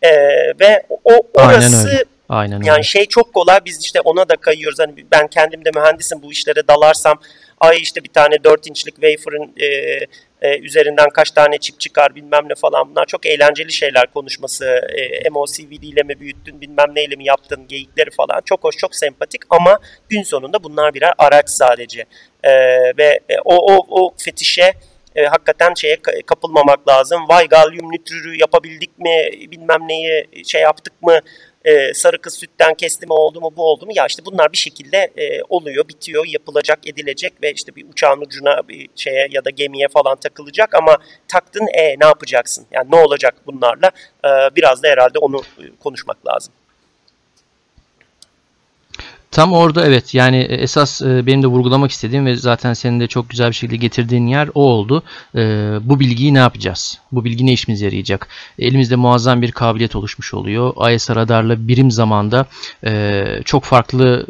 [0.02, 0.12] e,
[0.60, 2.68] ve o orası Aynen öyle.
[2.68, 4.80] Yani şey çok kolay biz işte ona da kayıyoruz.
[4.80, 7.20] Hani ben kendim de mühendisim bu işlere dalarsam
[7.60, 9.68] ay işte bir tane 4 inçlik wafer'ın e,
[10.42, 12.90] e, üzerinden kaç tane çip çıkar bilmem ne falan.
[12.90, 14.66] Bunlar çok eğlenceli şeyler konuşması
[15.26, 18.42] e, MOCVD ile mi büyüttün bilmem neyle mi yaptın geyikleri falan.
[18.46, 19.80] Çok hoş çok sempatik ama
[20.10, 22.06] gün sonunda bunlar birer araç sadece.
[22.44, 22.52] E,
[22.98, 24.74] ve e, o, o, o fetişe
[25.16, 27.22] e, hakikaten şeye kapılmamak lazım.
[27.30, 31.20] Vay galyum nitrürü yapabildik mi bilmem neyi şey yaptık mı
[31.66, 33.92] e, sarı kız sütten kesti mi oldu mu bu oldu mu?
[33.96, 38.68] Ya işte bunlar bir şekilde e, oluyor bitiyor yapılacak edilecek ve işte bir uçağın ucuna
[38.68, 40.98] bir şeye ya da gemiye falan takılacak ama
[41.28, 42.66] taktın e ne yapacaksın?
[42.72, 43.92] Yani ne olacak bunlarla?
[44.26, 46.54] E, biraz da herhalde onu e, konuşmak lazım.
[49.32, 53.30] Tam orada evet yani esas e, benim de vurgulamak istediğim ve zaten senin de çok
[53.30, 55.04] güzel bir şekilde getirdiğin yer o oldu.
[55.36, 55.40] E,
[55.82, 57.00] bu bilgiyi ne yapacağız?
[57.12, 58.28] Bu bilgi ne işimize yarayacak?
[58.60, 60.92] Elimizde muazzam bir kabiliyet oluşmuş oluyor.
[60.94, 62.46] ISR radarla birim zamanda
[62.86, 64.28] e, çok farklı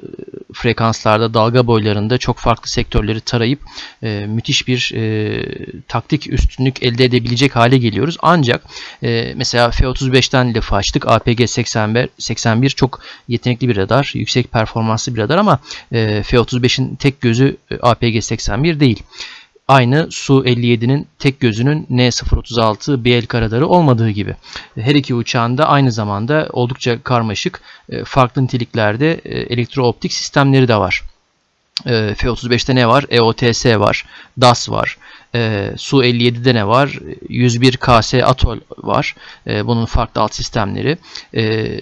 [0.53, 3.59] frekanslarda, dalga boylarında çok farklı sektörleri tarayıp
[4.03, 5.43] e, müthiş bir e,
[5.87, 8.17] taktik üstünlük elde edebilecek hale geliyoruz.
[8.21, 8.63] Ancak
[9.03, 11.07] e, mesela F-35'ten lafı açtık.
[11.07, 14.11] APG 81, 81 çok yetenekli bir radar.
[14.15, 14.51] Yüksek
[14.91, 15.59] performanslı bir radar ama
[15.91, 19.03] e, F-35'in tek gözü e, APG 81 değil.
[19.67, 24.35] Aynı Su-57'nin tek gözünün N-036 BLK radarı olmadığı gibi.
[24.75, 30.75] Her iki uçağın da aynı zamanda oldukça karmaşık, e, farklı niteliklerde e, elektrooptik sistemleri de
[30.75, 31.03] var.
[31.85, 33.05] E, F-35'te ne var?
[33.09, 34.05] EOTS var,
[34.41, 34.97] DAS var,
[35.35, 36.99] E, Su-57'de ne var?
[37.29, 39.15] 101 KS Atol var.
[39.47, 40.97] E, bunun farklı alt sistemleri.
[41.35, 41.77] E,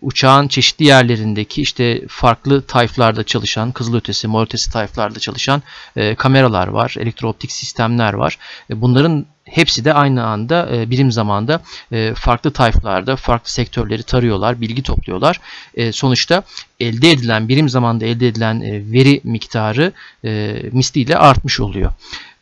[0.00, 5.62] uçağın çeşitli yerlerindeki işte farklı tayflarda çalışan, kızılötesi, morötesi tayflarda çalışan
[5.96, 6.94] e, kameralar var.
[6.98, 8.38] Elektrooptik sistemler var.
[8.70, 11.62] E, bunların hepsi de aynı anda e, birim zamanda
[11.92, 15.40] e, farklı tayflarda farklı sektörleri tarıyorlar, bilgi topluyorlar.
[15.74, 16.42] E, sonuçta
[16.80, 19.92] elde edilen birim zamanda elde edilen e, veri miktarı
[20.24, 21.92] e, misliyle artmış oluyor.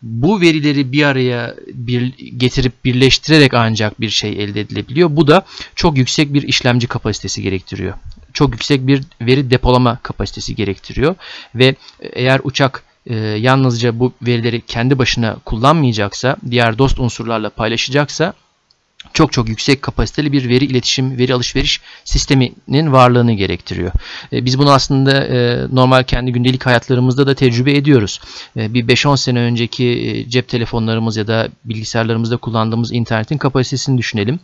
[0.03, 5.16] Bu verileri bir araya bir, getirip birleştirerek ancak bir şey elde edilebiliyor.
[5.16, 5.44] Bu da
[5.74, 7.94] çok yüksek bir işlemci kapasitesi gerektiriyor.
[8.32, 11.14] Çok yüksek bir veri depolama kapasitesi gerektiriyor
[11.55, 18.34] ve eğer uçak e, yalnızca bu verileri kendi başına kullanmayacaksa, diğer dost unsurlarla paylaşacaksa
[19.13, 23.93] çok çok yüksek kapasiteli bir veri iletişim, veri alışveriş sisteminin varlığını gerektiriyor.
[24.33, 28.21] E, biz bunu aslında e, normal kendi gündelik hayatlarımızda da tecrübe ediyoruz.
[28.57, 34.41] E, bir 5-10 sene önceki cep telefonlarımız ya da bilgisayarlarımızda kullandığımız internetin kapasitesini düşünelim.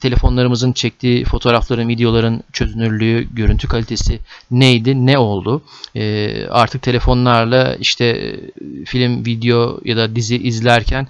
[0.00, 4.18] Telefonlarımızın çektiği fotoğrafların, videoların çözünürlüğü, görüntü kalitesi
[4.50, 5.62] neydi, ne oldu?
[6.50, 8.36] Artık telefonlarla işte
[8.86, 11.08] film, video ya da dizi izlerken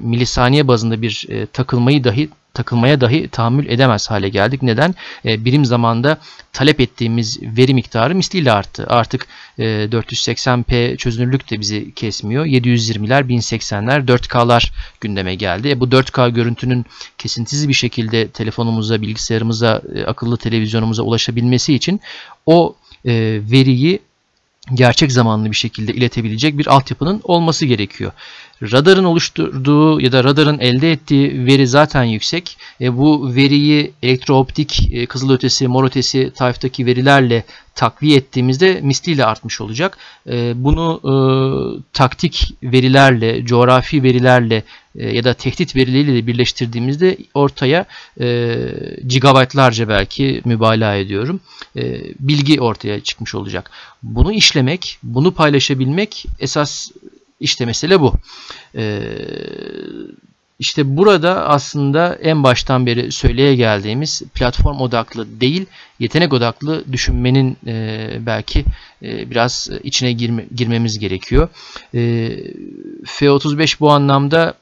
[0.00, 2.21] milisaniye bazında bir takılmayı dahi
[2.54, 4.62] takılmaya dahi tahammül edemez hale geldik.
[4.62, 4.94] Neden?
[5.24, 6.18] E, birim zamanda
[6.52, 8.86] talep ettiğimiz veri miktarı misliyle arttı.
[8.88, 9.26] Artık
[9.58, 12.46] e, 480p çözünürlük de bizi kesmiyor.
[12.46, 15.68] 720'ler, 1080'ler, 4K'lar gündeme geldi.
[15.68, 16.86] E, bu 4K görüntünün
[17.18, 22.00] kesintisiz bir şekilde telefonumuza, bilgisayarımıza, e, akıllı televizyonumuza ulaşabilmesi için
[22.46, 22.74] o
[23.06, 24.00] e, veriyi
[24.74, 28.12] gerçek zamanlı bir şekilde iletebilecek bir altyapının olması gerekiyor.
[28.62, 32.56] Radarın oluşturduğu ya da radarın elde ettiği veri zaten yüksek.
[32.80, 37.44] E, bu veriyi elektrooptik, e, kızılötesi, morötesi tayftaki verilerle
[37.74, 39.98] takviye ettiğimizde misliyle artmış olacak.
[40.30, 41.12] E, bunu e,
[41.92, 44.62] taktik verilerle, coğrafi verilerle
[44.96, 47.84] e, ya da tehdit verileriyle birleştirdiğimizde ortaya
[48.20, 48.56] e,
[49.08, 51.40] gigabaytlarca belki mübalağa ediyorum
[51.76, 53.70] e, bilgi ortaya çıkmış olacak.
[54.02, 56.90] Bunu işlemek, bunu paylaşabilmek esas
[57.42, 58.14] işte mesele bu.
[58.76, 59.02] Ee,
[60.58, 65.66] işte burada aslında en baştan beri söyleye geldiğimiz platform odaklı değil,
[65.98, 68.64] yetenek odaklı düşünmenin e, belki
[69.02, 71.48] e, biraz içine girme, girmemiz gerekiyor.
[71.94, 72.00] E,
[73.06, 74.54] F-35 bu anlamda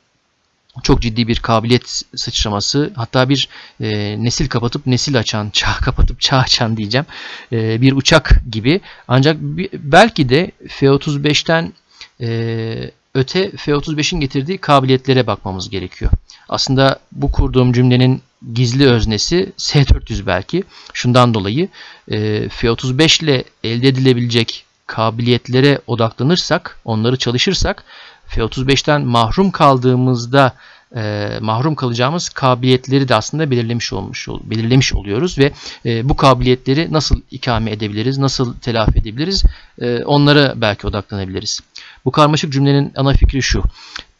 [0.82, 3.48] çok ciddi bir kabiliyet sıçraması hatta bir
[3.80, 3.88] e,
[4.24, 7.06] nesil kapatıp nesil açan, çağ kapatıp çağ açan diyeceğim
[7.52, 8.80] e, bir uçak gibi.
[9.08, 9.36] Ancak
[9.72, 11.72] belki de F-35'ten
[12.20, 16.10] e, öte F-35'in getirdiği kabiliyetlere bakmamız gerekiyor.
[16.48, 20.64] Aslında bu kurduğum cümlenin gizli öznesi S-400 belki.
[20.92, 21.68] Şundan dolayı
[22.10, 27.84] e, F-35 ile elde edilebilecek kabiliyetlere odaklanırsak, onları çalışırsak
[28.26, 30.54] F-35'ten mahrum kaldığımızda
[30.96, 35.52] e, mahrum kalacağımız kabiliyetleri de aslında belirlemiş olmuş belirlemiş oluyoruz ve
[35.86, 39.44] e, bu kabiliyetleri nasıl ikame edebiliriz, nasıl telafi edebiliriz,
[39.80, 41.60] e, onlara belki odaklanabiliriz.
[42.04, 43.62] Bu karmaşık cümlenin ana fikri şu.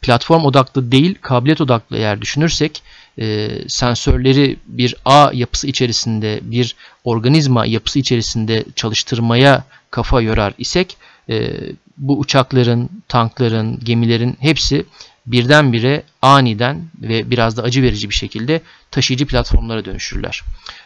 [0.01, 2.83] Platform odaklı değil, kabiliyet odaklı eğer düşünürsek,
[3.17, 10.97] e, sensörleri bir ağ yapısı içerisinde, bir organizma yapısı içerisinde çalıştırmaya kafa yorar isek,
[11.29, 11.53] e,
[11.97, 14.85] bu uçakların, tankların, gemilerin hepsi
[15.25, 18.61] birdenbire aniden ve biraz da acı verici bir şekilde
[18.91, 20.43] taşıyıcı platformlara dönüşürler.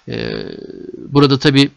[0.09, 0.29] Ee,
[0.97, 1.69] burada tabi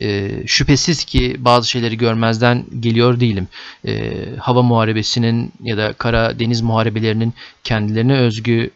[0.00, 3.48] e, şüphesiz ki bazı şeyleri görmezden geliyor değilim.
[3.86, 8.70] E, hava muharebesinin ya da kara deniz muharebelerinin kendilerine özgü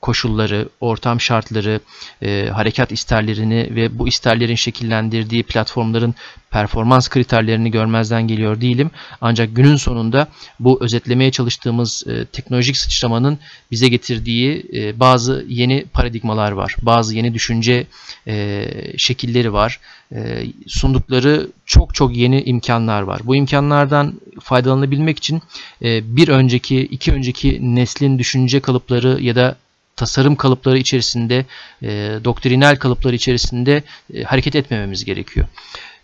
[0.00, 1.80] koşulları, ortam şartları,
[2.22, 6.14] e, harekat isterlerini ve bu isterlerin şekillendirdiği platformların
[6.50, 8.90] performans kriterlerini görmezden geliyor değilim.
[9.20, 10.28] Ancak günün sonunda
[10.60, 13.38] bu özetlemeye çalıştığımız e, teknolojik sıçramanın
[13.70, 16.76] bize getirdiği e, bazı yeni paradigmalar var.
[16.82, 17.86] Bazı yeni düşünce
[18.26, 18.64] e,
[18.96, 19.80] şekilleri var.
[20.12, 23.20] E, sundukları çok çok yeni imkanlar var.
[23.24, 25.42] Bu imkanlardan faydalanabilmek için
[25.82, 29.56] e, bir önceki, iki önceki neslin düşünce kalıpları ya da
[29.98, 31.46] tasarım kalıpları içerisinde,
[31.82, 31.88] e,
[32.24, 33.82] doktrinal kalıpları içerisinde
[34.14, 35.46] e, hareket etmememiz gerekiyor.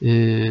[0.03, 0.11] E,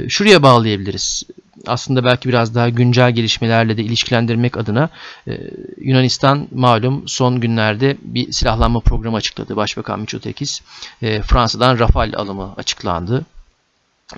[0.10, 1.24] şuraya bağlayabiliriz.
[1.68, 4.90] Aslında belki biraz daha güncel gelişmelerle de ilişkilendirmek adına
[5.28, 5.38] e,
[5.82, 9.56] Yunanistan malum son günlerde bir silahlanma programı açıkladı.
[9.56, 10.62] Başbakan Mitsotakis
[11.02, 13.26] e, Fransa'dan Rafale alımı açıklandı.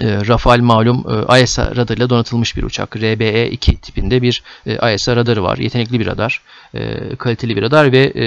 [0.01, 2.95] E, Rafale malum e, ISA radarıyla donatılmış bir uçak.
[2.95, 5.57] RBE-2 tipinde bir e, ISA radarı var.
[5.57, 6.41] Yetenekli bir radar,
[6.73, 8.25] e, kaliteli bir radar ve e,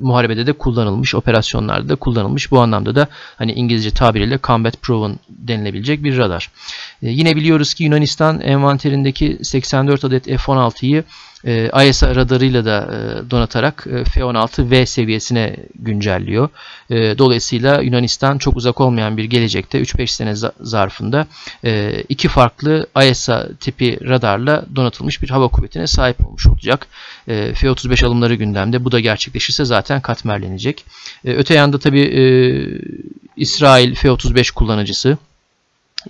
[0.00, 2.50] muharebede de kullanılmış, operasyonlarda da kullanılmış.
[2.50, 6.50] Bu anlamda da hani İngilizce tabiriyle combat proven denilebilecek bir radar.
[7.02, 11.04] E, yine biliyoruz ki Yunanistan envanterindeki 84 adet F-16'yı
[11.46, 16.48] e, ISA radarıyla da e, donatarak e, F-16V seviyesine güncelliyor.
[16.90, 21.26] E, dolayısıyla Yunanistan çok uzak olmayan bir gelecekte 3-5 sene zarfında
[21.64, 26.86] e, iki farklı ISA tipi radarla donatılmış bir hava kuvvetine sahip olmuş olacak.
[27.28, 28.84] E, F-35 alımları gündemde.
[28.84, 30.84] Bu da gerçekleşirse zaten katmerlenecek.
[31.24, 32.22] E, öte yanda tabii e,
[33.36, 35.18] İsrail F-35 kullanıcısı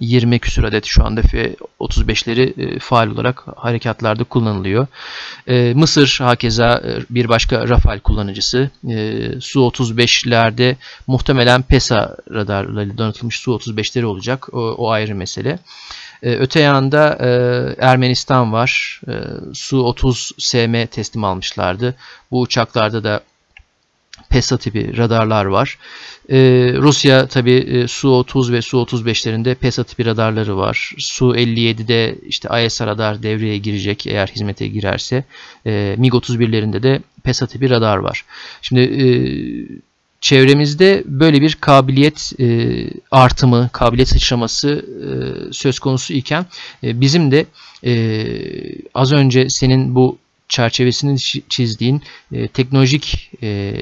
[0.01, 4.87] 20 küsur adet şu anda F-35'leri e, faal olarak harekatlarda kullanılıyor.
[5.47, 8.71] E, Mısır hakeza e, bir başka Rafale kullanıcısı.
[9.41, 10.77] Su-35'lerde
[11.07, 14.55] muhtemelen PESA radarlarıyla donatılmış Su-35'leri olacak.
[14.55, 15.59] O, o ayrı mesele.
[16.23, 17.17] Öte yanda
[17.79, 19.01] Ermenistan var.
[19.53, 21.95] Su-30SM teslim almışlardı.
[22.31, 23.21] Bu uçaklarda da
[24.31, 25.79] PESA tipi radarlar var.
[26.31, 26.37] Ee,
[26.77, 30.95] Rusya tabi e, Su-30 ve Su-35'lerinde PESA tipi radarları var.
[30.99, 35.25] Su-57'de işte IS radar devreye girecek eğer hizmete girerse.
[35.67, 38.25] E, MiG-31'lerinde de PESA tipi radar var.
[38.63, 39.07] Şimdi e,
[40.21, 42.47] çevremizde böyle bir kabiliyet e,
[43.11, 45.09] artımı, kabiliyet sıçraması e,
[45.53, 46.47] söz konusu iken
[46.85, 47.47] e, bizim de
[47.85, 47.93] e,
[48.95, 50.19] az önce senin bu
[50.49, 51.19] çerçevesini
[51.49, 53.75] çizdiğin e, teknolojik e,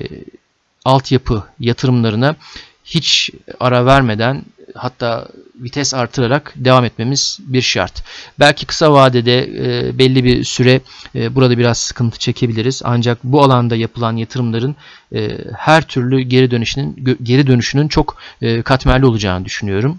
[0.84, 2.36] altyapı yatırımlarına
[2.84, 4.42] hiç ara vermeden
[4.74, 8.04] hatta vites artırarak devam etmemiz bir şart.
[8.38, 10.80] Belki kısa vadede e, belli bir süre
[11.14, 12.82] e, burada biraz sıkıntı çekebiliriz.
[12.84, 14.76] Ancak bu alanda yapılan yatırımların
[15.14, 19.98] e, her türlü geri dönüşünün geri dönüşünün çok e, katmerli olacağını düşünüyorum.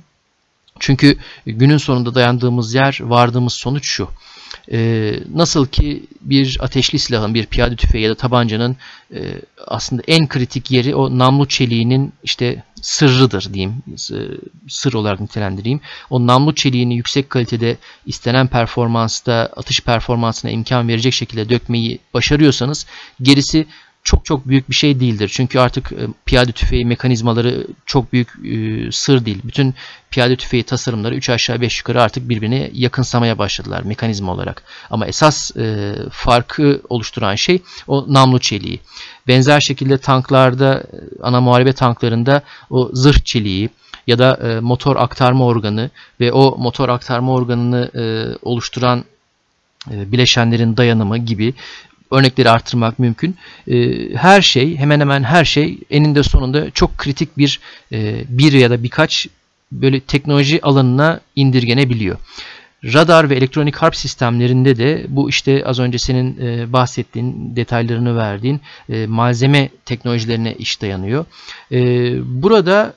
[0.79, 4.09] Çünkü günün sonunda dayandığımız yer, vardığımız sonuç şu.
[4.71, 8.77] E, nasıl ki bir ateşli silahın, bir piyade tüfeği ya da tabancanın
[9.13, 13.83] e, aslında en kritik yeri o namlu çeliğinin işte sırrıdır diyeyim,
[14.67, 15.79] sır olarak nitelendireyim.
[16.09, 22.85] O namlu çeliğini yüksek kalitede istenen performansta, atış performansına imkan verecek şekilde dökmeyi başarıyorsanız
[23.21, 23.65] gerisi
[24.05, 25.31] çok çok büyük bir şey değildir.
[25.33, 29.41] Çünkü artık e, piyade tüfeği mekanizmaları çok büyük e, sır değil.
[29.43, 29.75] Bütün
[30.09, 34.63] piyade tüfeği tasarımları 3 aşağı 5 yukarı artık birbirine yakınsamaya başladılar mekanizma olarak.
[34.89, 38.79] Ama esas e, farkı oluşturan şey o namlu çeliği.
[39.27, 40.83] Benzer şekilde tanklarda,
[41.21, 43.69] ana muharebe tanklarında o zırh çeliği,
[44.07, 45.89] ya da motor aktarma organı
[46.19, 47.91] ve o motor aktarma organını
[48.41, 49.05] oluşturan
[49.91, 51.53] bileşenlerin dayanımı gibi
[52.11, 53.35] örnekleri artırmak mümkün.
[53.67, 57.59] Ee, her şey hemen hemen her şey eninde sonunda çok kritik bir
[57.91, 59.27] e, bir ya da birkaç
[59.71, 62.17] böyle teknoloji alanına indirgenebiliyor.
[62.83, 68.61] Radar ve elektronik harp sistemlerinde de bu işte az önce senin e, bahsettiğin detaylarını verdiğin
[68.89, 71.25] e, malzeme teknolojilerine iş dayanıyor.
[72.25, 72.93] burada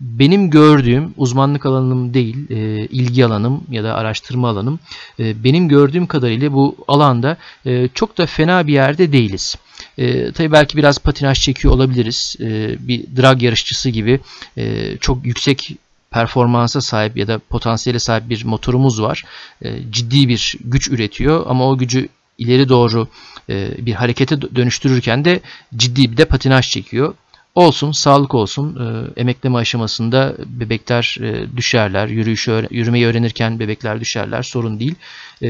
[0.00, 4.80] benim gördüğüm uzmanlık alanım değil, e, ilgi alanım ya da araştırma alanım.
[5.18, 7.36] E, benim gördüğüm kadarıyla bu alanda
[7.66, 9.56] e, çok da fena bir yerde değiliz.
[9.98, 12.36] E, tabii belki biraz patinaj çekiyor olabiliriz.
[12.40, 14.20] E, bir drag yarışçısı gibi
[14.56, 15.76] e, çok yüksek
[16.10, 19.24] performansa sahip ya da potansiyele sahip bir motorumuz var.
[19.62, 23.08] E, ciddi bir güç üretiyor ama o gücü ileri doğru
[23.48, 25.40] e, bir harekete dönüştürürken de
[25.76, 27.14] ciddi bir de patinaj çekiyor.
[27.56, 28.76] Olsun, sağlık olsun.
[28.76, 32.06] E, emekleme aşamasında bebekler e, düşerler.
[32.08, 34.42] Yürüyüşü, yürümeyi öğrenirken bebekler düşerler.
[34.42, 34.94] Sorun değil.
[35.42, 35.48] E,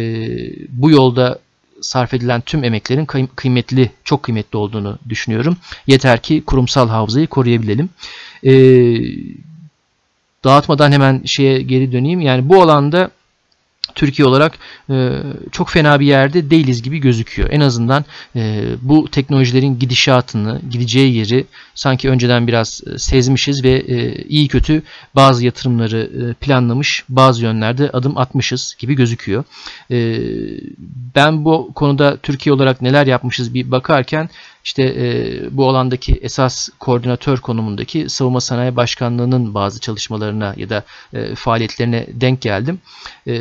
[0.69, 1.39] bu yolda
[1.81, 5.57] sarf edilen tüm emeklerin kıymetli, çok kıymetli olduğunu düşünüyorum.
[5.87, 7.89] Yeter ki kurumsal hafızayı koruyabilelim.
[8.45, 8.53] E,
[10.45, 12.21] dağıtmadan hemen şeye geri döneyim.
[12.21, 13.11] Yani bu alanda
[13.97, 14.59] Türkiye olarak
[14.91, 15.23] e,
[15.53, 17.49] çok fena bir yerde değiliz gibi gözüküyor.
[17.53, 18.05] En azından
[18.37, 24.83] e, bu teknolojilerin gidişatını, gideceği yeri sanki önceden biraz e, sezmişiz ve e, iyi kötü
[25.15, 29.45] bazı yatırımları e, planlamış, bazı yönlerde adım atmışız gibi gözüküyor.
[29.91, 30.19] E,
[31.15, 34.29] ben bu konuda Türkiye olarak neler yapmışız bir bakarken
[34.67, 35.07] işte e,
[35.57, 42.41] bu alandaki esas koordinatör konumundaki Savunma Sanayi Başkanlığı'nın bazı çalışmalarına ya da e, faaliyetlerine denk
[42.41, 42.81] geldim.
[43.27, 43.35] E,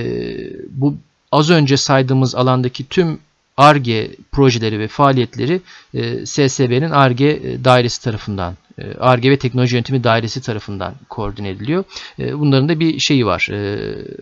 [0.69, 0.95] bu
[1.32, 3.19] az önce saydığımız alandaki tüm
[3.57, 5.61] ARGE projeleri ve faaliyetleri
[5.93, 8.55] e, SSB'nin ARGE dairesi tarafından
[8.99, 11.84] ARGE ve Teknoloji Yönetimi Dairesi tarafından koordine ediliyor.
[12.19, 13.47] E, bunların da bir şeyi var.
[13.51, 13.55] E,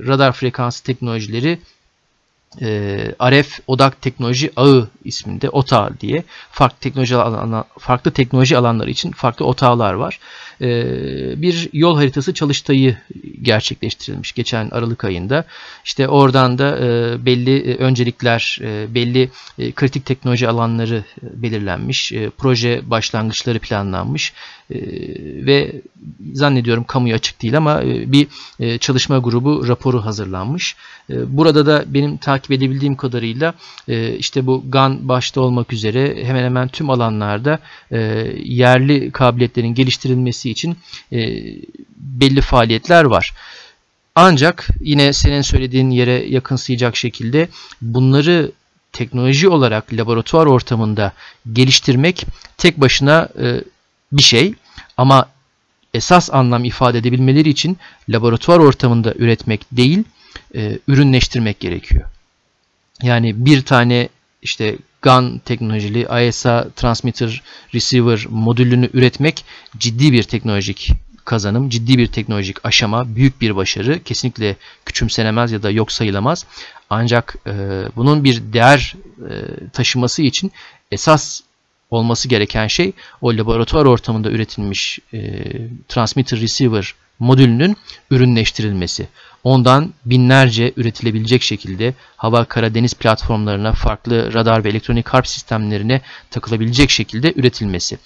[0.08, 1.60] radar frekansı teknolojileri
[2.62, 9.12] e, RF Odak Teknoloji Ağı isminde OTA diye farklı teknoloji alan, farklı teknoloji alanları için
[9.12, 10.20] farklı OTA'lar var.
[10.62, 10.68] E,
[11.42, 12.98] bir yol haritası çalıştayı
[13.42, 15.46] gerçekleştirilmiş geçen Aralık ayında.
[15.86, 19.30] İşte oradan da e, belli e, öncelikler, e, belli
[19.60, 24.63] e, kritik teknoloji alanları belirlenmiş, e, proje başlangıçları planlanmış e,
[25.46, 25.82] ve
[26.34, 28.28] zannediyorum kamuya açık değil ama e, bir
[28.60, 30.76] e, çalışma grubu raporu hazırlanmış.
[31.10, 33.54] E, burada da benim takip edebildiğim kadarıyla
[33.88, 37.60] e, işte bu GAN başta olmak üzere hemen hemen tüm alanlarda
[38.44, 40.78] yerli kabiliyetlerin geliştirilmesi için
[41.98, 43.34] belli faaliyetler var.
[44.16, 47.48] Ancak yine senin söylediğin yere yakınsayacak şekilde
[47.82, 48.52] bunları
[48.92, 51.14] teknoloji olarak laboratuvar ortamında
[51.54, 52.26] geliştirmek
[52.58, 53.64] tek başına e,
[54.14, 54.54] bir şey
[54.98, 55.30] ama
[55.94, 57.78] esas anlam ifade edebilmeleri için
[58.10, 60.04] laboratuvar ortamında üretmek değil,
[60.56, 62.04] e, ürünleştirmek gerekiyor.
[63.02, 64.10] Yani bir tane
[64.42, 67.42] işte GAN teknolojili ISA transmitter
[67.74, 69.46] receiver modülünü üretmek
[69.78, 70.92] ciddi bir teknolojik
[71.26, 74.04] kazanım, ciddi bir teknolojik aşama, büyük bir başarı.
[74.04, 74.56] Kesinlikle
[74.86, 76.46] küçümsenemez ya da yok sayılamaz.
[76.90, 77.52] Ancak e,
[77.96, 78.96] bunun bir değer
[79.30, 79.32] e,
[79.70, 80.52] taşıması için
[80.92, 81.42] esas
[81.94, 82.92] olması gereken şey
[83.22, 85.20] o laboratuvar ortamında üretilmiş e,
[85.88, 87.78] transmitter receiver modülünün
[88.12, 89.08] ürünleştirilmesi.
[89.44, 96.90] Ondan binlerce üretilebilecek şekilde hava, kara, deniz platformlarına, farklı radar ve elektronik harp sistemlerine takılabilecek
[96.90, 97.98] şekilde üretilmesi.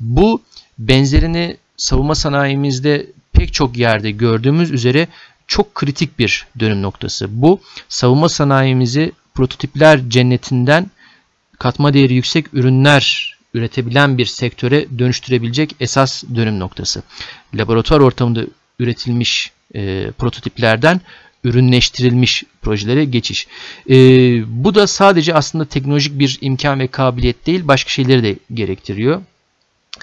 [0.00, 0.42] Bu
[0.78, 5.08] benzerini savunma sanayimizde pek çok yerde gördüğümüz üzere
[5.46, 7.42] çok kritik bir dönüm noktası.
[7.42, 10.90] Bu savunma sanayimizi prototipler cennetinden
[11.58, 17.02] katma değeri yüksek ürünler üretebilen bir sektöre dönüştürebilecek esas dönüm noktası.
[17.54, 18.40] Laboratuvar ortamında
[18.78, 21.00] üretilmiş e, prototiplerden
[21.44, 23.46] ürünleştirilmiş projelere geçiş.
[23.90, 23.94] E,
[24.64, 29.22] bu da sadece aslında teknolojik bir imkan ve kabiliyet değil, başka şeyleri de gerektiriyor.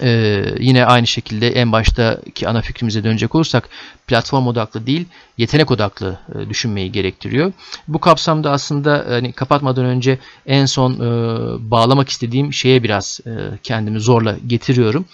[0.02, 3.68] Ee, yine aynı şekilde en baştaki ana fikrimize dönecek olursak
[4.06, 5.06] platform odaklı değil
[5.38, 7.52] yetenek odaklı e, düşünmeyi gerektiriyor.
[7.88, 13.30] Bu kapsamda aslında hani kapatmadan önce en son e, bağlamak istediğim şeye biraz e,
[13.62, 15.04] kendimi zorla getiriyorum.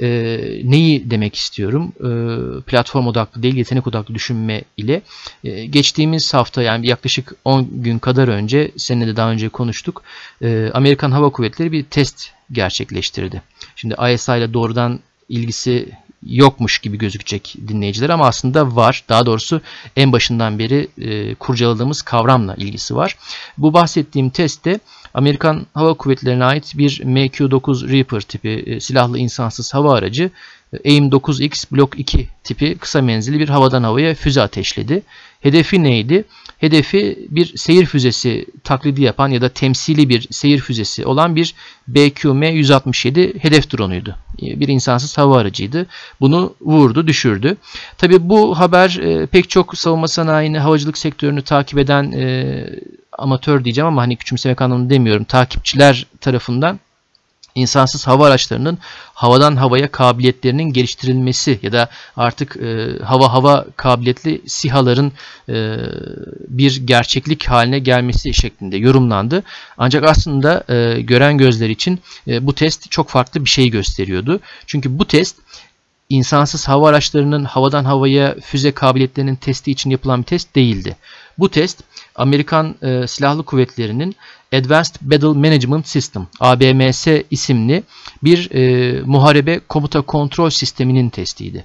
[0.00, 1.92] E, neyi demek istiyorum?
[2.00, 2.10] E,
[2.60, 5.02] platform odaklı değil yetenek odaklı düşünme ile
[5.44, 10.02] e, geçtiğimiz hafta yani yaklaşık 10 gün kadar önce seninle de daha önce konuştuk.
[10.42, 13.42] E, Amerikan Hava Kuvvetleri bir test gerçekleştirdi.
[13.76, 15.88] Şimdi ISI ile doğrudan ilgisi
[16.28, 19.04] yokmuş gibi gözükecek dinleyiciler ama aslında var.
[19.08, 19.60] Daha doğrusu
[19.96, 23.16] en başından beri e, kurcaladığımız kavramla ilgisi var.
[23.58, 24.80] Bu bahsettiğim testte
[25.14, 30.30] Amerikan Hava Kuvvetleri'ne ait bir MQ-9 Reaper tipi e, silahlı insansız hava aracı
[30.84, 35.02] AIM-9X Block 2 tipi kısa menzilli bir havadan havaya füze ateşledi.
[35.40, 36.24] Hedefi neydi?
[36.58, 41.54] Hedefi bir seyir füzesi taklidi yapan ya da temsili bir seyir füzesi olan bir
[41.88, 44.16] BQM-167 hedef drone'uydu.
[44.42, 45.86] Bir insansız hava aracıydı.
[46.20, 47.56] Bunu vurdu, düşürdü.
[47.98, 52.66] Tabi bu haber e, pek çok savunma sanayini, havacılık sektörünü takip eden e,
[53.18, 55.24] amatör diyeceğim ama hani küçümsemek anlamında demiyorum.
[55.24, 56.80] Takipçiler tarafından
[57.56, 58.78] insansız hava araçlarının
[59.14, 65.12] havadan havaya kabiliyetlerinin geliştirilmesi ya da artık e, hava hava kabiliyetli sihaların
[65.48, 65.76] e,
[66.48, 69.42] bir gerçeklik haline gelmesi şeklinde yorumlandı.
[69.78, 74.40] Ancak aslında e, gören gözler için e, bu test çok farklı bir şey gösteriyordu.
[74.66, 75.36] Çünkü bu test
[76.08, 80.96] insansız hava araçlarının havadan havaya füze kabiliyetlerinin testi için yapılan bir test değildi.
[81.38, 81.82] Bu test
[82.14, 84.16] Amerikan e, Silahlı Kuvvetleri'nin
[84.52, 87.82] Advanced Battle Management System ABMS isimli
[88.22, 91.64] bir e, muharebe komuta kontrol sisteminin testiydi.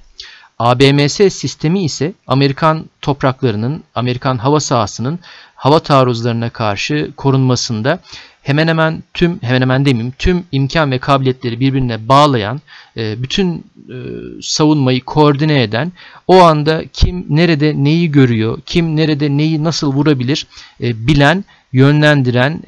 [0.59, 5.19] ABMS sistemi ise Amerikan topraklarının, Amerikan hava sahasının
[5.55, 7.99] hava taarruzlarına karşı korunmasında
[8.41, 12.61] hemen hemen tüm hemen hemen demeyeyim tüm imkan ve kabiliyetleri birbirine bağlayan
[12.97, 13.95] e, bütün e,
[14.41, 15.91] savunmayı koordine eden
[16.27, 20.47] o anda kim nerede neyi görüyor kim nerede neyi nasıl vurabilir
[20.81, 22.61] e, bilen yönlendiren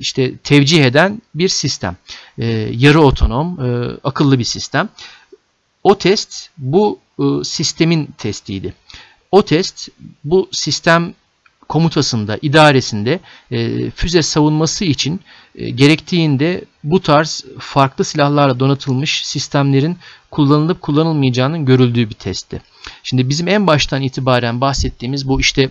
[0.00, 1.96] işte tevcih eden bir sistem.
[2.70, 3.58] Yarı otonom
[4.04, 4.88] akıllı bir sistem.
[5.84, 6.98] O test bu
[7.44, 8.74] sistemin testiydi.
[9.30, 9.88] O test
[10.24, 11.14] bu sistem
[11.68, 15.20] komutasında, idaresinde e, füze savunması için
[15.54, 19.98] e, gerektiğinde bu tarz farklı silahlarla donatılmış sistemlerin
[20.30, 22.62] kullanılıp kullanılmayacağının görüldüğü bir testti.
[23.02, 25.70] Şimdi bizim en baştan itibaren bahsettiğimiz bu işte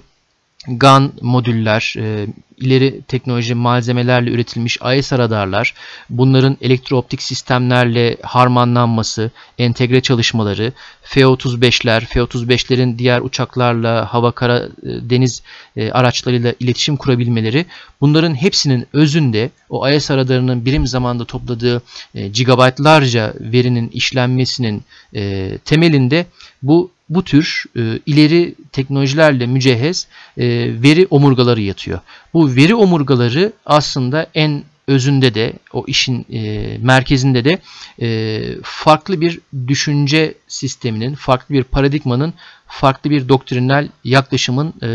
[0.68, 5.74] GAN modüller, e, ileri teknoloji malzemelerle üretilmiş IS radarlar,
[6.09, 15.43] bunların elektrooptik sistemlerle harmanlanması, entegre çalışmaları, F-35'ler, F-35'lerin diğer uçaklarla, hava, kara, e, deniz
[15.76, 17.66] e, araçlarıyla iletişim kurabilmeleri,
[18.01, 21.82] bunların hepsinin özünde o IS radarının birim zamanda topladığı
[22.16, 24.84] e, gigabaytlarca verinin işlenmesinin
[25.16, 26.26] e, temelinde
[26.62, 30.07] bu bu tür e, ileri teknolojilerle mücehhez
[30.38, 30.45] e,
[30.84, 31.99] veri omurgaları yatıyor.
[32.34, 37.59] Bu veri omurgaları aslında en özünde de o işin e, merkezinde de
[38.01, 42.34] e, farklı bir düşünce sisteminin, farklı bir paradigmanın,
[42.68, 44.89] farklı bir doktrinal yaklaşımın e,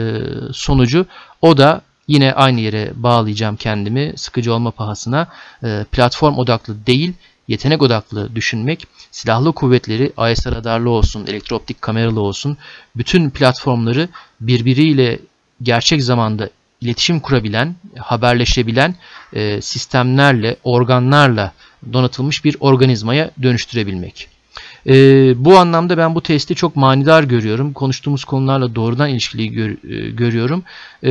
[0.53, 1.07] sonucu.
[1.43, 5.29] O da Yine aynı yere bağlayacağım kendimi sıkıcı olma pahasına.
[5.65, 7.13] E, platform odaklı değil,
[7.49, 12.57] yetenek odaklı düşünmek, silahlı kuvvetleri IS radarlı olsun, elektrooptik kameralı olsun,
[12.97, 14.09] bütün platformları
[14.41, 15.19] birbiriyle
[15.63, 18.95] gerçek zamanda iletişim kurabilen, haberleşebilen
[19.33, 21.53] e, sistemlerle, organlarla
[21.93, 24.36] donatılmış bir organizmaya dönüştürebilmek.
[24.89, 24.95] E,
[25.45, 27.73] bu anlamda ben bu testi çok manidar görüyorum.
[27.73, 30.65] Konuştuğumuz konularla doğrudan ilişkili gör, e, görüyorum.
[31.03, 31.11] E,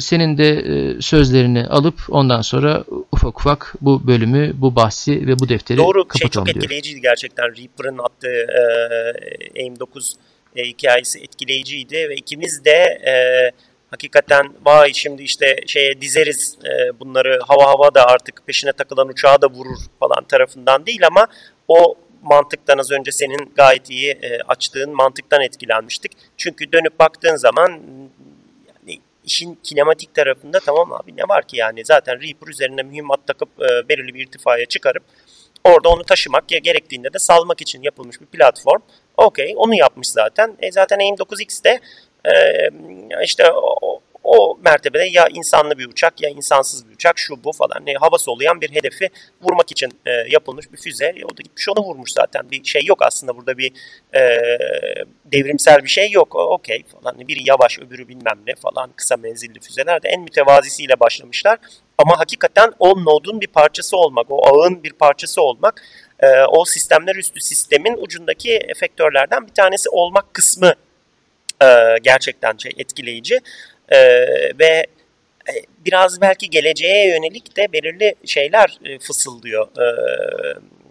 [0.00, 5.48] senin de e, sözlerini alıp ondan sonra ufak ufak bu bölümü, bu bahsi ve bu
[5.48, 6.60] defteri Doğru, şey kapatalım çok diyorum.
[6.60, 7.44] etkileyiciydi gerçekten.
[7.44, 8.46] Reaper'ın attığı
[9.56, 10.14] e, AIM-9
[10.56, 13.14] e, hikayesi etkileyiciydi ve ikimiz de e,
[13.90, 19.42] hakikaten vay şimdi işte şeye dizeriz e, bunları hava hava da artık peşine takılan uçağı
[19.42, 21.26] da vurur falan tarafından değil ama
[21.68, 26.12] o mantıktan az önce senin gayet iyi e, açtığın mantıktan etkilenmiştik.
[26.36, 27.68] Çünkü dönüp baktığın zaman
[28.68, 33.48] yani işin kinematik tarafında tamam abi ne var ki yani zaten Reaper üzerine mühimmat takıp
[33.60, 35.02] e, belirli bir irtifaya çıkarıp
[35.64, 38.80] orada onu taşımak ya gerektiğinde de salmak için yapılmış bir platform.
[39.16, 40.56] Okey onu yapmış zaten.
[40.58, 41.80] E, zaten AIM-9X de
[42.24, 42.34] e,
[43.24, 43.44] işte
[44.32, 48.30] o, mertebede ya insanlı bir uçak ya insansız bir uçak şu bu falan ne havası
[48.30, 49.08] olayan bir hedefi
[49.42, 51.06] vurmak için e, yapılmış bir füze.
[51.06, 52.50] E, o da gitmiş onu vurmuş zaten.
[52.50, 53.72] Bir şey yok aslında burada bir
[54.14, 54.20] e,
[55.24, 56.34] devrimsel bir şey yok.
[56.34, 57.28] Okey falan.
[57.28, 61.58] Biri yavaş öbürü bilmem ne falan kısa menzilli füzeler de en mütevazisiyle başlamışlar.
[61.98, 65.82] Ama hakikaten o nodun bir parçası olmak, o ağın bir parçası olmak,
[66.20, 70.74] e, o sistemler üstü sistemin ucundaki efektörlerden bir tanesi olmak kısmı
[71.62, 71.66] e,
[72.02, 73.40] gerçekten şey etkileyici.
[73.92, 73.98] Ee,
[74.58, 74.86] ve
[75.48, 75.52] e,
[75.84, 79.66] biraz belki geleceğe yönelik de belirli şeyler e, fısıldıyor.
[79.66, 79.86] E,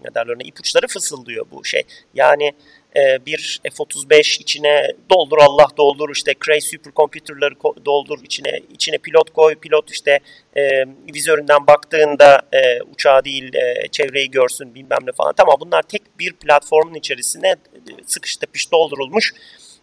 [0.04, 1.82] ne derler ona ipuçları fısıldıyor bu şey.
[2.14, 2.54] Yani
[2.96, 7.54] e, bir F-35 içine doldur Allah doldur işte Cray supercomputer'ları
[7.86, 10.20] doldur içine içine pilot koy pilot işte
[10.58, 15.34] e, vizöründen baktığında e, uçağı değil e, çevreyi görsün bilmem ne falan.
[15.38, 17.58] Tamam bunlar tek bir platformun içerisine e,
[18.06, 19.34] sıkış tepiş doldurulmuş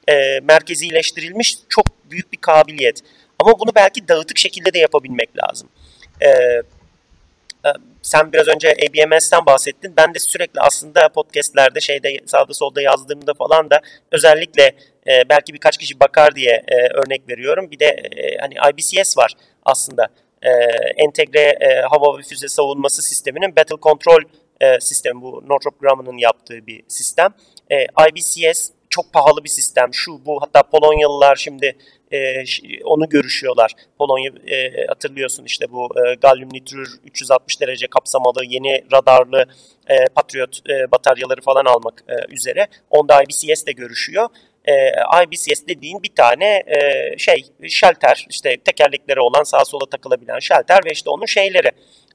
[0.08, 3.00] e, merkezileştirilmiş çok büyük bir kabiliyet.
[3.38, 5.68] Ama bunu belki dağıtık şekilde de yapabilmek lazım.
[6.20, 7.70] E, e,
[8.02, 9.94] sen biraz önce ABMS'ten bahsettin.
[9.96, 13.80] Ben de sürekli aslında podcastlerde şeyde sağda solda yazdığımda falan da
[14.12, 14.62] özellikle
[15.06, 17.70] e, belki birkaç kişi bakar diye e, örnek veriyorum.
[17.70, 19.32] Bir de e, hani IBCS var
[19.64, 20.08] aslında.
[20.42, 20.50] E,
[20.96, 24.22] entegre e, hava ve füze savunması sisteminin Battle Control
[24.60, 27.34] e, sistemi bu Northrop Grumman'ın yaptığı bir sistem.
[27.70, 29.94] E, IBCS çok pahalı bir sistem.
[29.94, 31.76] Şu bu hatta Polonyalılar şimdi
[32.12, 32.44] e,
[32.84, 33.72] onu görüşüyorlar.
[33.98, 39.44] Polonya e, hatırlıyorsun işte bu e, Gallium Nitrür 360 derece kapsamalı yeni radarlı
[39.88, 42.66] e, Patriot e, bataryaları falan almak e, üzere.
[42.90, 44.28] Onda IBCS de görüşüyor.
[44.64, 44.72] E,
[45.24, 46.78] IBCS dediğin bir tane e,
[47.18, 51.70] şey şalter işte tekerlekleri olan sağa sola takılabilen şalter ve işte onun şeyleri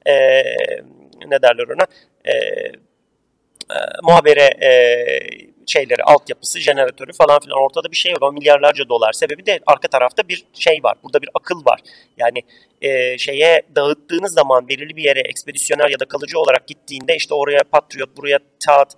[0.06, 0.14] e,
[1.26, 1.86] ne derler ona
[2.24, 2.32] e,
[3.70, 4.70] e, muhabere e,
[5.66, 8.28] şeyleri, altyapısı, jeneratörü falan filan ortada bir şey var.
[8.28, 9.12] O milyarlarca dolar.
[9.12, 10.94] Sebebi de arka tarafta bir şey var.
[11.02, 11.80] Burada bir akıl var.
[12.16, 12.42] Yani
[12.82, 17.60] e, şeye dağıttığınız zaman belirli bir yere ekspedisyoner ya da kalıcı olarak gittiğinde işte oraya
[17.72, 18.96] Patriot, buraya TAAT,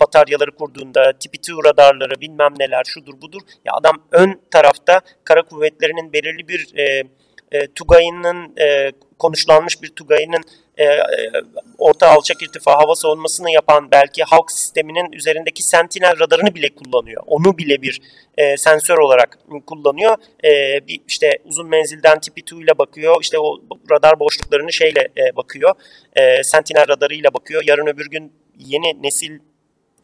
[0.00, 3.40] bataryaları kurduğunda, tipi 2 radarları bilmem neler şudur budur.
[3.64, 7.04] Ya adam ön tarafta kara kuvvetlerinin belirli bir e,
[7.52, 10.42] e, Tugay'ının e, konuşlanmış bir Tugay'ının
[10.78, 11.30] e, e,
[11.78, 17.22] orta alçak irtifa hava savunmasını yapan belki halk sisteminin üzerindeki Sentinel radarını bile kullanıyor.
[17.26, 18.00] Onu bile bir
[18.38, 20.16] e, sensör olarak kullanıyor.
[20.44, 20.50] E,
[20.86, 23.16] bir işte uzun menzilden tipi 2 ile bakıyor.
[23.20, 23.60] İşte o
[23.90, 25.74] radar boşluklarını şeyle e, bakıyor.
[26.16, 27.62] E, Sentinel radarıyla bakıyor.
[27.66, 29.38] Yarın öbür gün yeni nesil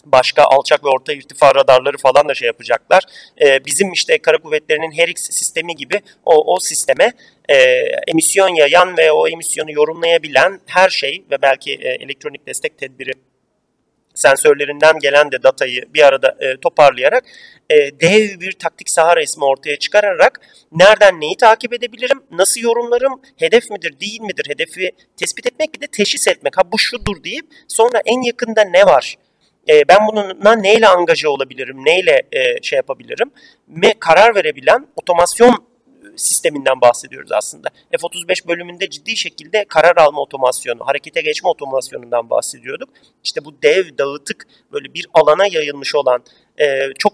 [0.06, 3.02] başka alçak ve orta irtifa radarları falan da şey yapacaklar.
[3.40, 7.12] E, bizim işte kara kuvvetlerinin HERIX sistemi gibi o, o sisteme
[7.48, 7.54] e,
[8.08, 13.12] emisyon yayan ve o emisyonu yorumlayabilen her şey ve belki e, elektronik destek tedbiri
[14.14, 17.24] sensörlerinden gelen de datayı bir arada e, toparlayarak
[17.70, 20.40] e, dev bir taktik saha resmi ortaya çıkararak
[20.72, 25.86] nereden neyi takip edebilirim, nasıl yorumlarım, hedef midir değil midir, hedefi tespit etmek bir de
[25.86, 26.58] teşhis etmek.
[26.58, 29.16] Ha bu şudur deyip sonra en yakında ne var?
[29.68, 33.30] E, ben bununla neyle angaje olabilirim, neyle e, şey yapabilirim
[33.68, 35.64] ve karar verebilen otomasyon
[36.16, 37.68] sisteminden bahsediyoruz aslında.
[37.90, 42.88] F-35 bölümünde ciddi şekilde karar alma otomasyonu, harekete geçme otomasyonundan bahsediyorduk.
[43.24, 46.24] İşte bu dev, dağıtık, böyle bir alana yayılmış olan
[46.60, 47.12] e, çok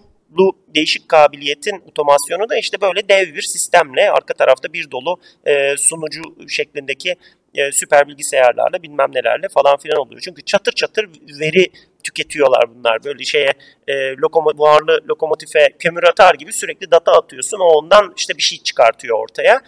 [0.75, 6.21] değişik kabiliyetin otomasyonu da işte böyle dev bir sistemle arka tarafta bir dolu e, sunucu
[6.47, 7.15] şeklindeki
[7.55, 10.21] e, süper bilgisayarlarla bilmem nelerle falan filan oluyor.
[10.21, 11.67] Çünkü çatır çatır veri
[12.03, 13.03] tüketiyorlar bunlar.
[13.03, 13.53] Böyle şeye
[13.87, 17.59] e, lokoma, buharlı lokomotife kömür atar gibi sürekli data atıyorsun.
[17.59, 19.61] O ondan işte bir şey çıkartıyor ortaya.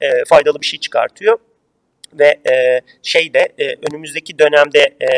[0.00, 1.38] e, faydalı bir şey çıkartıyor.
[2.12, 5.08] Ve e, şey de e, önümüzdeki dönemde e,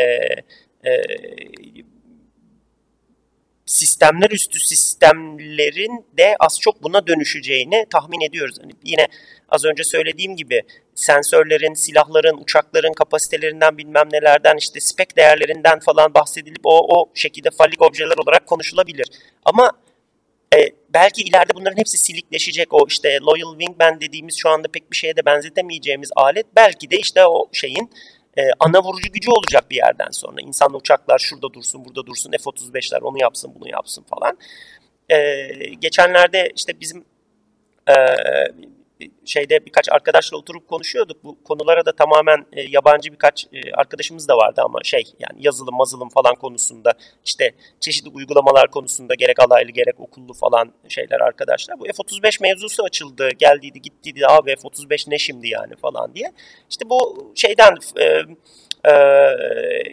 [0.89, 1.03] e,
[3.69, 8.55] sistemler üstü sistemlerin de az çok buna dönüşeceğini tahmin ediyoruz.
[8.61, 9.07] Hani yine
[9.49, 10.61] az önce söylediğim gibi
[10.95, 17.81] sensörlerin, silahların, uçakların kapasitelerinden bilmem nelerden işte spek değerlerinden falan bahsedilip o, o şekilde fallik
[17.81, 19.07] objeler olarak konuşulabilir.
[19.45, 19.71] Ama
[20.55, 20.57] e,
[20.93, 22.73] belki ileride bunların hepsi silikleşecek.
[22.73, 26.97] O işte Loyal Wingman dediğimiz şu anda pek bir şeye de benzetemeyeceğimiz alet belki de
[26.97, 27.89] işte o şeyin
[28.39, 30.41] e, ana vurucu gücü olacak bir yerden sonra.
[30.41, 34.37] İnsanlı uçaklar şurada dursun, burada dursun, F-35'ler onu yapsın, bunu yapsın falan.
[35.09, 37.05] E, geçenlerde işte bizim
[37.87, 37.93] e,
[39.25, 41.23] şeyde birkaç arkadaşla oturup konuşuyorduk.
[41.23, 45.75] Bu konulara da tamamen e, yabancı birkaç e, arkadaşımız da vardı ama şey yani yazılım
[45.75, 46.93] mazılım falan konusunda
[47.25, 51.79] işte çeşitli uygulamalar konusunda gerek alaylı gerek okullu falan şeyler arkadaşlar.
[51.79, 56.31] Bu F-35 mevzusu açıldı geldiydi gittiydi abi F-35 ne şimdi yani falan diye.
[56.69, 58.05] İşte bu şeyden e,
[58.85, 58.93] e,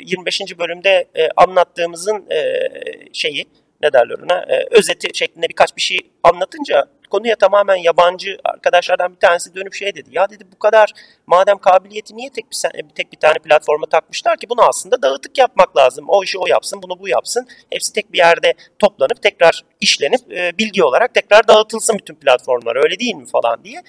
[0.04, 0.58] 25.
[0.58, 2.68] bölümde e, anlattığımızın e,
[3.12, 3.46] şeyi
[3.82, 9.18] ne derler ona e, özeti şeklinde birkaç bir şey anlatınca konuya tamamen yabancı arkadaşlardan bir
[9.18, 10.08] tanesi dönüp şey dedi.
[10.12, 10.92] Ya dedi bu kadar
[11.26, 15.76] madem kabiliyeti niye tek bir, tek bir tane platforma takmışlar ki bunu aslında dağıtık yapmak
[15.76, 16.04] lazım.
[16.08, 17.46] O işi o yapsın, bunu bu yapsın.
[17.70, 22.98] Hepsi tek bir yerde toplanıp tekrar işlenip e, bilgi olarak tekrar dağıtılsın bütün platformlar öyle
[22.98, 23.82] değil mi falan diye.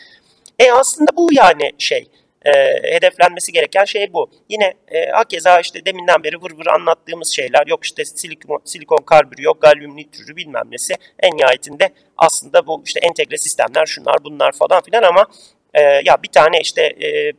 [0.59, 2.07] E aslında bu yani şey
[2.45, 2.51] e,
[2.95, 4.31] hedeflenmesi gereken şey bu.
[4.49, 9.43] Yine e, hakeza işte deminden beri vır vır anlattığımız şeyler yok işte silikon, silikon karbürü
[9.43, 14.81] yok galyum nitrürü bilmem nesi en nihayetinde aslında bu işte entegre sistemler şunlar bunlar falan
[14.81, 15.25] filan ama
[15.73, 17.31] e, ya bir tane işte e,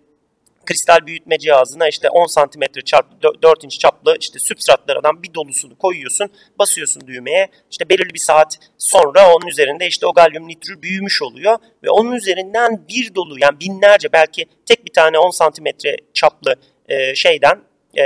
[0.69, 6.31] kristal büyütme cihazına işte 10 santimetre çarpı 4 inç çaplı işte sübstratlardan bir dolusunu koyuyorsun,
[6.59, 7.49] basıyorsun düğmeye.
[7.71, 12.13] İşte belirli bir saat sonra onun üzerinde işte o galyum nitrür büyümüş oluyor ve onun
[12.13, 16.55] üzerinden bir dolu yani binlerce belki tek bir tane 10 santimetre çaplı
[16.89, 17.61] e, şeyden
[17.99, 18.05] e,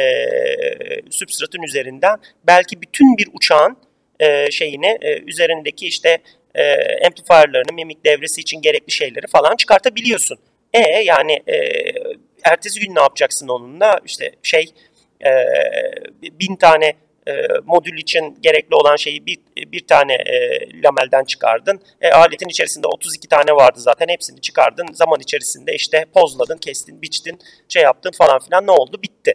[1.10, 3.76] sübstratın üzerinden belki bütün bir uçağın
[4.20, 6.18] e, şeyini e, üzerindeki işte
[6.54, 6.62] e,
[7.06, 10.38] amplifierlarını, mimik devresi için gerekli şeyleri falan çıkartabiliyorsun.
[10.72, 11.56] E yani e,
[12.44, 14.00] ertesi gün ne yapacaksın onunla?
[14.04, 14.72] İşte şey
[15.24, 15.30] e,
[16.22, 16.94] bin tane
[17.28, 17.32] e,
[17.66, 21.80] modül için gerekli olan şeyi bir, bir tane e, lamelden çıkardın.
[22.00, 24.86] E, aletin içerisinde 32 tane vardı zaten hepsini çıkardın.
[24.92, 27.38] Zaman içerisinde işte pozladın, kestin, biçtin,
[27.68, 29.00] şey yaptın falan filan ne oldu?
[29.02, 29.34] Bitti.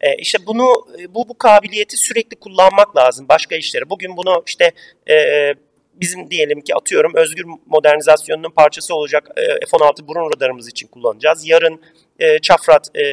[0.00, 3.90] E, işte bunu bu bu kabiliyeti sürekli kullanmak lazım başka işlere.
[3.90, 4.72] Bugün bunu işte
[5.10, 5.54] e,
[5.94, 11.48] bizim diyelim ki atıyorum özgür modernizasyonunun parçası olacak e, F-16 burun radarımız için kullanacağız.
[11.48, 11.80] Yarın
[12.18, 13.04] e, Çafrat e,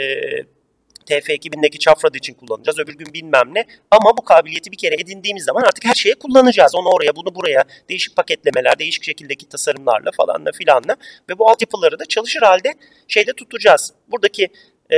[1.03, 2.79] TF2000'deki Çafrat için kullanacağız.
[2.79, 3.65] Öbür gün bilmem ne.
[3.91, 6.75] Ama bu kabiliyeti bir kere edindiğimiz zaman artık her şeye kullanacağız.
[6.75, 7.63] Onu oraya, bunu buraya.
[7.89, 10.95] Değişik paketlemeler, değişik şekildeki tasarımlarla falanla filanla.
[11.29, 12.73] Ve bu altyapıları da çalışır halde
[13.07, 13.93] şeyde tutacağız.
[14.11, 14.49] Buradaki
[14.89, 14.97] e,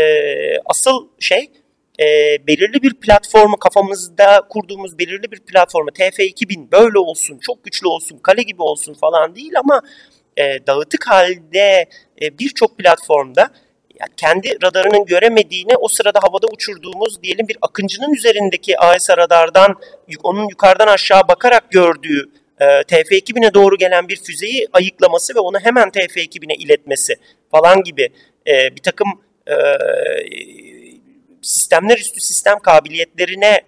[0.66, 1.52] asıl şey
[2.00, 2.06] e,
[2.48, 8.44] belirli bir platformu kafamızda kurduğumuz belirli bir platformu TF2000 böyle olsun, çok güçlü olsun, kale
[8.44, 9.82] gibi olsun falan değil ama
[10.38, 11.90] e, dağıtık halde
[12.22, 13.50] e, birçok platformda
[14.00, 19.76] yani kendi radarının göremediğini o sırada havada uçurduğumuz diyelim bir akıncının üzerindeki AESA radardan
[20.24, 25.90] onun yukarıdan aşağı bakarak gördüğü e, TF2000'e doğru gelen bir füzeyi ayıklaması ve onu hemen
[25.90, 27.16] TF2000'e iletmesi
[27.52, 28.10] falan gibi
[28.48, 29.08] e, bir takım
[29.48, 29.56] e,
[31.42, 33.62] sistemler üstü sistem kabiliyetlerine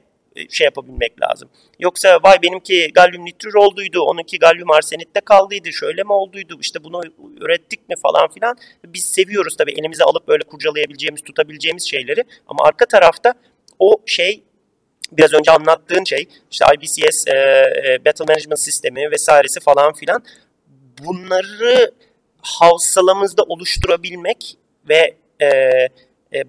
[0.49, 1.49] şey yapabilmek lazım.
[1.79, 7.01] Yoksa vay benimki galyum nitrür olduydu, onunki galyum arsenitte kaldıydı, şöyle mi olduydu, işte bunu
[7.41, 8.57] ürettik mi falan filan.
[8.85, 12.23] Biz seviyoruz tabii elimize alıp böyle kurcalayabileceğimiz, tutabileceğimiz şeyleri.
[12.47, 13.33] Ama arka tarafta
[13.79, 14.43] o şey
[15.11, 20.23] biraz önce anlattığın şey işte IBCS, e, e, Battle Management Sistemi vesairesi falan filan
[21.03, 21.91] bunları
[22.41, 24.57] havsalamızda oluşturabilmek
[24.89, 25.89] ve e, e,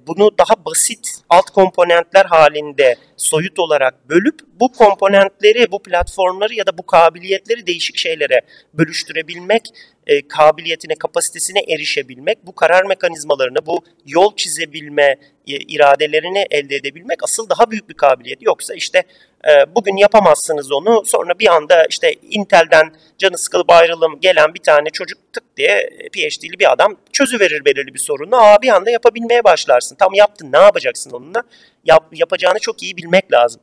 [0.06, 6.78] bunu daha basit alt komponentler halinde soyut olarak bölüp bu komponentleri, bu platformları ya da
[6.78, 8.40] bu kabiliyetleri değişik şeylere
[8.74, 9.68] bölüştürebilmek,
[10.06, 17.48] e, kabiliyetine, kapasitesine erişebilmek, bu karar mekanizmalarını, bu yol çizebilme e, iradelerini elde edebilmek asıl
[17.48, 18.42] daha büyük bir kabiliyet.
[18.42, 19.02] Yoksa işte
[19.46, 24.90] e, bugün yapamazsınız onu, sonra bir anda işte Intel'den canı sıkılıp ayrılım gelen bir tane
[24.90, 28.36] çocuk tık diye PhD'li bir adam çözüverir belirli bir sorunu.
[28.36, 29.96] Aa bir anda yapabilmeye başlarsın.
[29.96, 31.42] Tam yaptın ne yapacaksın onunla?
[31.84, 33.60] Yap, yapacağını çok iyi bilmek lazım.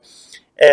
[0.64, 0.68] Ee,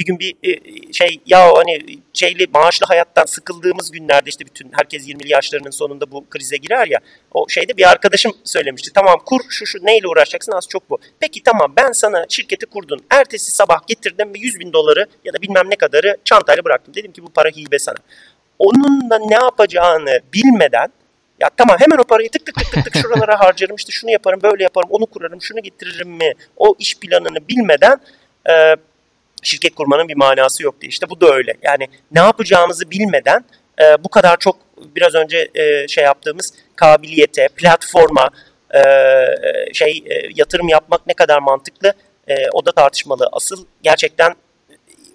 [0.00, 1.78] bir gün bir e, şey ya hani
[2.12, 6.98] şeyli maaşlı hayattan sıkıldığımız günlerde işte bütün herkes 20'li yaşlarının sonunda bu krize girer ya.
[7.34, 8.90] O şeyde bir arkadaşım söylemişti.
[8.94, 10.98] Tamam kur şu şu neyle uğraşacaksın az çok bu.
[11.20, 13.00] Peki tamam ben sana şirketi kurdun.
[13.10, 16.94] Ertesi sabah getirdim ve 100 bin doları ya da bilmem ne kadarı çantayla bıraktım.
[16.94, 17.98] Dedim ki bu para hibe sana.
[18.58, 20.92] Onunla ne yapacağını bilmeden
[21.40, 24.40] Ya tamam hemen o parayı tık tık tık tık, tık şuralara harcarım işte şunu yaparım
[24.42, 28.00] böyle yaparım onu kurarım şunu getiririm mi o iş planını bilmeden
[28.50, 28.76] e,
[29.42, 30.88] şirket kurmanın bir manası yok diye.
[30.88, 31.54] İşte bu da öyle.
[31.62, 33.44] Yani ne yapacağımızı bilmeden
[33.80, 34.56] e, bu kadar çok
[34.96, 38.28] biraz önce e, şey yaptığımız kabiliyete, platforma
[38.74, 38.80] e,
[39.72, 41.92] şey e, yatırım yapmak ne kadar mantıklı
[42.28, 43.28] e, o da tartışmalı.
[43.32, 44.34] Asıl gerçekten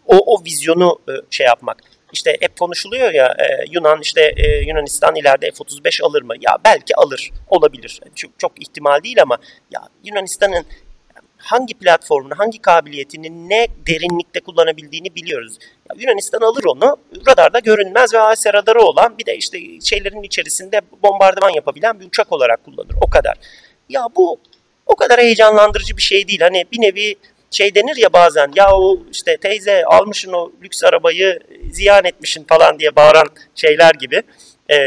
[0.07, 1.77] o, o vizyonu e, şey yapmak.
[2.13, 6.33] İşte hep konuşuluyor ya e, Yunan işte e, Yunanistan ileride F-35 alır mı?
[6.41, 8.01] Ya belki alır, olabilir.
[8.15, 9.37] Çok, çok ihtimal değil ama
[9.71, 10.65] ya Yunanistan'ın
[11.45, 15.57] hangi platformunu, hangi kabiliyetini ne derinlikte kullanabildiğini biliyoruz.
[15.61, 16.97] Ya Yunanistan alır onu,
[17.27, 22.31] radarda görünmez ve AS radarı olan bir de işte şeylerin içerisinde bombardıman yapabilen bir uçak
[22.31, 22.95] olarak kullanır.
[23.01, 23.37] O kadar.
[23.89, 24.39] Ya bu
[24.85, 26.41] o kadar heyecanlandırıcı bir şey değil.
[26.41, 27.15] Hani bir nevi
[27.51, 31.39] şey denir ya bazen ya o işte teyze almışın o lüks arabayı
[31.71, 34.21] ziyan etmişin falan diye bağıran şeyler gibi
[34.69, 34.77] e,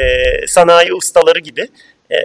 [0.46, 1.68] sanayi ustaları gibi
[2.10, 2.16] e,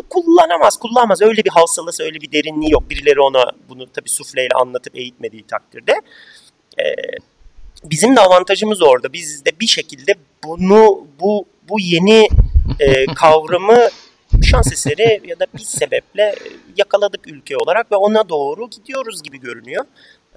[0.00, 1.22] kullanamaz kullanmaz.
[1.22, 2.90] Öyle bir havsalası öyle bir derinliği yok.
[2.90, 5.92] Birileri ona bunu tabi sufleyle anlatıp eğitmediği takdirde.
[6.78, 6.84] E,
[7.84, 9.12] bizim de avantajımız orada.
[9.12, 10.14] Biz de bir şekilde
[10.44, 12.28] bunu bu bu yeni
[12.80, 13.88] e, kavramı
[14.42, 16.34] şans eseri ya da bir sebeple
[16.76, 19.84] yakaladık ülke olarak ve ona doğru gidiyoruz gibi görünüyor.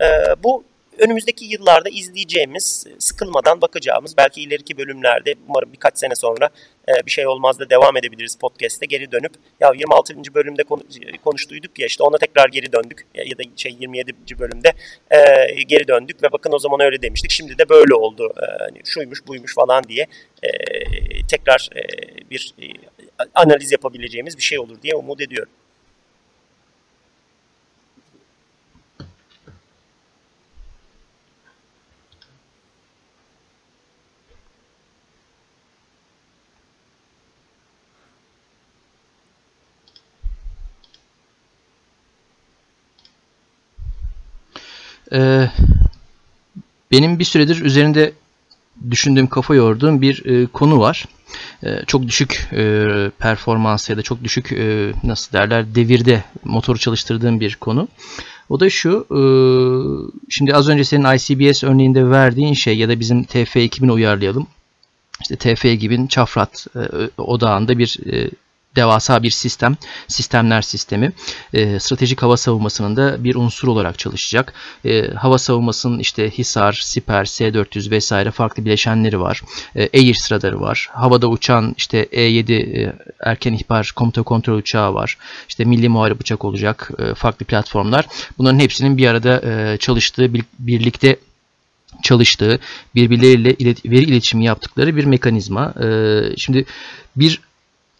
[0.02, 0.06] E,
[0.44, 0.64] bu
[1.00, 6.50] önümüzdeki yıllarda izleyeceğimiz, sıkılmadan bakacağımız, belki ileriki bölümlerde umarım birkaç sene sonra
[6.88, 10.34] e, bir şey olmaz da devam edebiliriz podcast'te geri dönüp ya 26.
[10.34, 10.64] bölümde
[11.24, 14.40] konuştuyduk ya işte ona tekrar geri döndük ya da şey 27.
[14.40, 14.74] bölümde
[15.12, 15.20] e,
[15.64, 17.32] geri döndük ve bakın o zaman öyle demiştik.
[17.32, 18.34] Şimdi de böyle oldu.
[18.38, 20.08] E, hani şuymuş buymuş falan diye
[21.30, 21.70] tekrar
[22.32, 22.56] bir
[23.36, 25.52] analiz yapabileceğimiz bir şey olur diye umut ediyorum.
[45.14, 45.50] Ee,
[46.92, 48.14] benim bir süredir üzerinde
[48.92, 51.06] düşündüğüm, kafa yorduğum bir e, konu var.
[51.64, 52.86] E, çok düşük e,
[53.20, 57.88] performans ya da çok düşük e, nasıl derler devirde motoru çalıştırdığım bir konu.
[58.50, 59.22] O da şu, e,
[60.30, 64.48] şimdi az önce senin ICBS örneğinde verdiğin şey ya da bizim TF2000 uyarlayalım.
[65.22, 66.82] İşte TF2000 çafrat e,
[67.18, 68.30] odağında bir e,
[68.76, 69.78] devasa bir sistem,
[70.08, 71.12] sistemler sistemi
[71.54, 74.54] e, stratejik hava savunmasının da bir unsur olarak çalışacak.
[74.86, 79.42] E, hava savunmasının işte Hisar, Siper, S-400 vesaire farklı bileşenleri var.
[79.76, 80.90] E, Air radarı var.
[80.94, 85.18] Havada uçan işte E-7 e, erken ihbar komuta kontrol uçağı var.
[85.50, 86.92] İşte milli muharip uçak olacak.
[87.00, 88.06] E, farklı platformlar.
[88.38, 91.18] Bunların hepsinin bir arada e, çalıştığı, birlikte
[92.04, 92.60] çalıştığı,
[92.96, 95.74] birbirleriyle ilet veri iletişimi yaptıkları bir mekanizma.
[95.84, 95.88] E,
[96.38, 96.66] şimdi
[97.16, 97.42] bir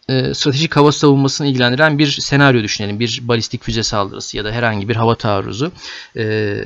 [0.08, 3.00] e, stratejik hava savunmasını ilgilendiren bir senaryo düşünelim.
[3.00, 5.72] Bir balistik füze saldırısı ya da herhangi bir hava taarruzu.
[6.16, 6.56] E,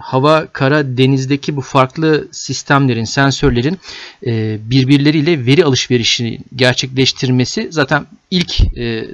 [0.00, 3.78] hava, kara, denizdeki bu farklı sistemlerin, sensörlerin
[4.26, 9.04] e, birbirleriyle veri alışverişini gerçekleştirmesi zaten ilk e,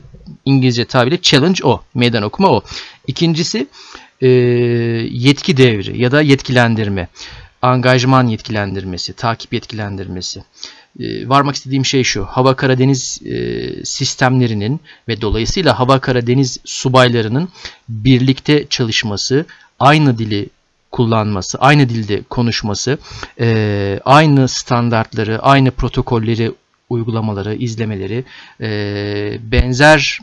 [0.45, 1.83] İngilizce tabiriyle challenge o.
[1.95, 2.63] Meydan okuma o.
[3.07, 3.67] İkincisi
[4.21, 4.29] e,
[5.11, 7.09] yetki devri ya da yetkilendirme.
[7.63, 10.43] Angajman yetkilendirmesi, takip yetkilendirmesi.
[11.01, 12.25] Ee, varmak istediğim şey şu.
[12.25, 17.49] Hava Karadeniz e, sistemlerinin ve dolayısıyla Hava Karadeniz subaylarının
[17.89, 19.47] birlikte çalışması,
[19.79, 20.49] aynı dili
[20.91, 22.99] kullanması, aynı dilde konuşması,
[23.41, 26.53] e, aynı standartları, aynı protokolleri
[26.89, 28.25] uygulamaları, izlemeleri,
[28.61, 28.71] e,
[29.43, 30.19] benzer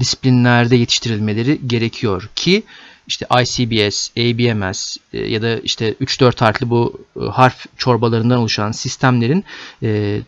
[0.00, 2.62] disiplinlerde yetiştirilmeleri gerekiyor ki
[3.08, 9.44] işte ICBS, ABMS e, ya da işte 3-4 harfli bu e, harf çorbalarından oluşan sistemlerin
[9.82, 10.20] e,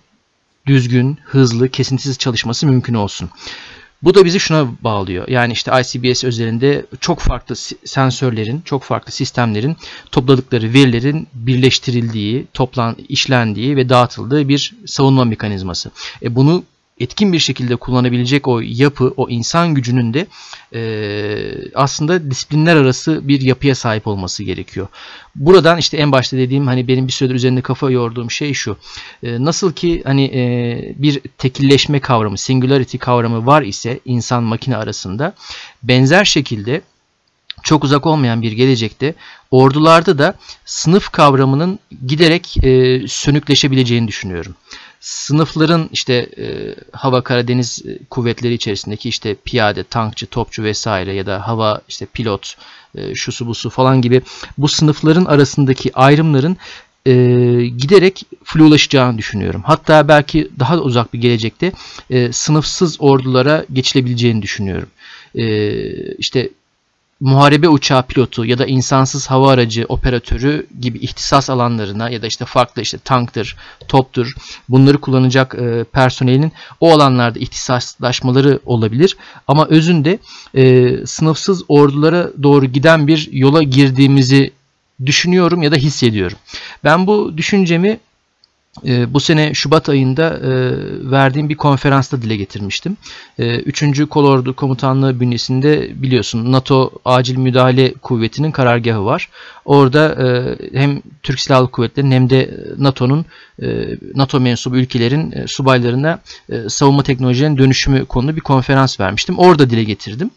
[0.66, 3.30] düzgün, hızlı, kesintisiz çalışması mümkün olsun.
[4.02, 5.28] Bu da bizi şuna bağlıyor.
[5.28, 9.76] Yani işte ICBS özelinde çok farklı sensörlerin, çok farklı sistemlerin
[10.12, 15.90] topladıkları verilerin birleştirildiği, toplan, işlendiği ve dağıtıldığı bir savunma mekanizması.
[16.22, 16.64] E bunu
[17.00, 20.26] etkin bir şekilde kullanabilecek o yapı, o insan gücünün de
[20.74, 20.80] e,
[21.74, 24.88] aslında disiplinler arası bir yapıya sahip olması gerekiyor.
[25.34, 28.76] Buradan işte en başta dediğim hani benim bir süredir üzerinde kafa yorduğum şey şu.
[29.22, 30.42] E, nasıl ki hani e,
[30.96, 35.34] bir tekilleşme kavramı, singularity kavramı var ise insan makine arasında
[35.82, 36.82] benzer şekilde
[37.62, 39.14] çok uzak olmayan bir gelecekte
[39.50, 44.54] ordularda da sınıf kavramının giderek e, sönükleşebileceğini düşünüyorum
[45.00, 51.48] sınıfların işte e, hava Karadeniz e, kuvvetleri içerisindeki işte piyade, tankçı, topçu vesaire ya da
[51.48, 52.56] hava işte pilot,
[52.94, 54.22] e, şusu busu falan gibi
[54.58, 56.56] bu sınıfların arasındaki ayrımların
[57.06, 57.12] e,
[57.76, 59.62] giderek flulaşacağını düşünüyorum.
[59.64, 61.72] Hatta belki daha da uzak bir gelecekte
[62.10, 64.88] e, sınıfsız ordulara geçilebileceğini düşünüyorum.
[65.34, 66.48] E, işte
[67.20, 72.44] muharebe uçağı pilotu ya da insansız hava aracı operatörü gibi ihtisas alanlarına ya da işte
[72.44, 73.56] farklı işte tanktır,
[73.88, 74.34] toptur
[74.68, 79.16] bunları kullanacak e, personelin o alanlarda ihtisaslaşmaları olabilir.
[79.48, 80.18] Ama özünde
[80.54, 84.52] e, sınıfsız ordulara doğru giden bir yola girdiğimizi
[85.06, 86.38] düşünüyorum ya da hissediyorum.
[86.84, 88.00] Ben bu düşüncemi
[88.86, 90.50] e, bu sene Şubat ayında e,
[91.10, 92.96] verdiğim bir konferansta dile getirmiştim.
[93.38, 94.08] E, 3.
[94.10, 99.28] Kolordu Komutanlığı bünyesinde biliyorsun NATO Acil Müdahale Kuvveti'nin karargahı var.
[99.64, 103.24] Orada e, hem Türk Silahlı Kuvvetleri'nin hem de NATO'nun
[103.62, 103.66] e,
[104.14, 106.18] NATO mensubu ülkelerin subaylarına
[106.68, 109.38] savunma teknolojilerinin dönüşümü konulu bir konferans vermiştim.
[109.38, 110.30] Orada dile getirdim.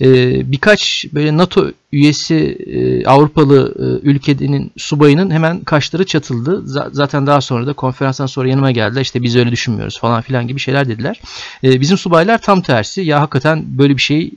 [0.00, 2.34] E, birkaç böyle NATO üyesi
[2.66, 6.62] e, Avrupalı e, ülkenin subayının hemen kaşları çatıldı.
[6.92, 9.00] Zaten daha sonra da konferanstan sonra yanıma geldiler.
[9.00, 11.20] İşte biz öyle düşünmüyoruz falan filan gibi şeyler dediler.
[11.64, 13.00] E, bizim subaylar tam tersi.
[13.00, 14.30] Ya hakikaten böyle bir şey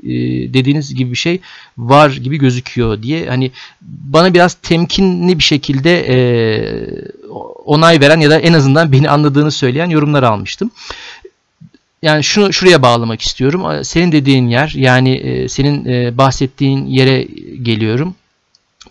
[0.53, 1.39] dediğiniz gibi bir şey
[1.77, 3.27] var gibi gözüküyor diye.
[3.29, 3.51] Hani
[3.81, 6.05] bana biraz temkinli bir şekilde
[7.65, 10.71] onay veren ya da en azından beni anladığını söyleyen yorumlar almıştım
[12.01, 13.83] yani şunu şuraya bağlamak istiyorum.
[13.83, 17.23] Senin dediğin yer yani e, senin e, bahsettiğin yere
[17.61, 18.15] geliyorum.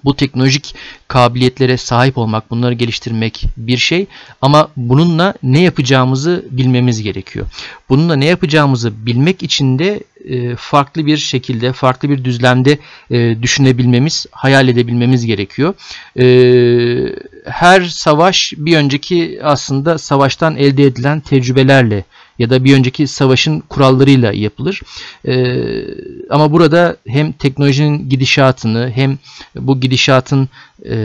[0.05, 0.75] Bu teknolojik
[1.09, 4.07] kabiliyetlere sahip olmak, bunları geliştirmek bir şey
[4.43, 7.47] ama bununla ne yapacağımızı bilmemiz gerekiyor.
[7.89, 12.79] Bununla ne yapacağımızı bilmek için de e, farklı bir şekilde, farklı bir düzlemde
[13.43, 15.75] düşünebilmemiz, hayal edebilmemiz gerekiyor.
[17.47, 22.05] Her savaş bir önceki aslında savaştan elde edilen tecrübelerle
[22.41, 24.81] ya da bir önceki savaşın kurallarıyla yapılır.
[25.29, 25.35] E,
[26.31, 29.19] ama burada hem teknolojinin gidişatını hem
[29.57, 30.49] bu gidişatın
[30.91, 30.97] e,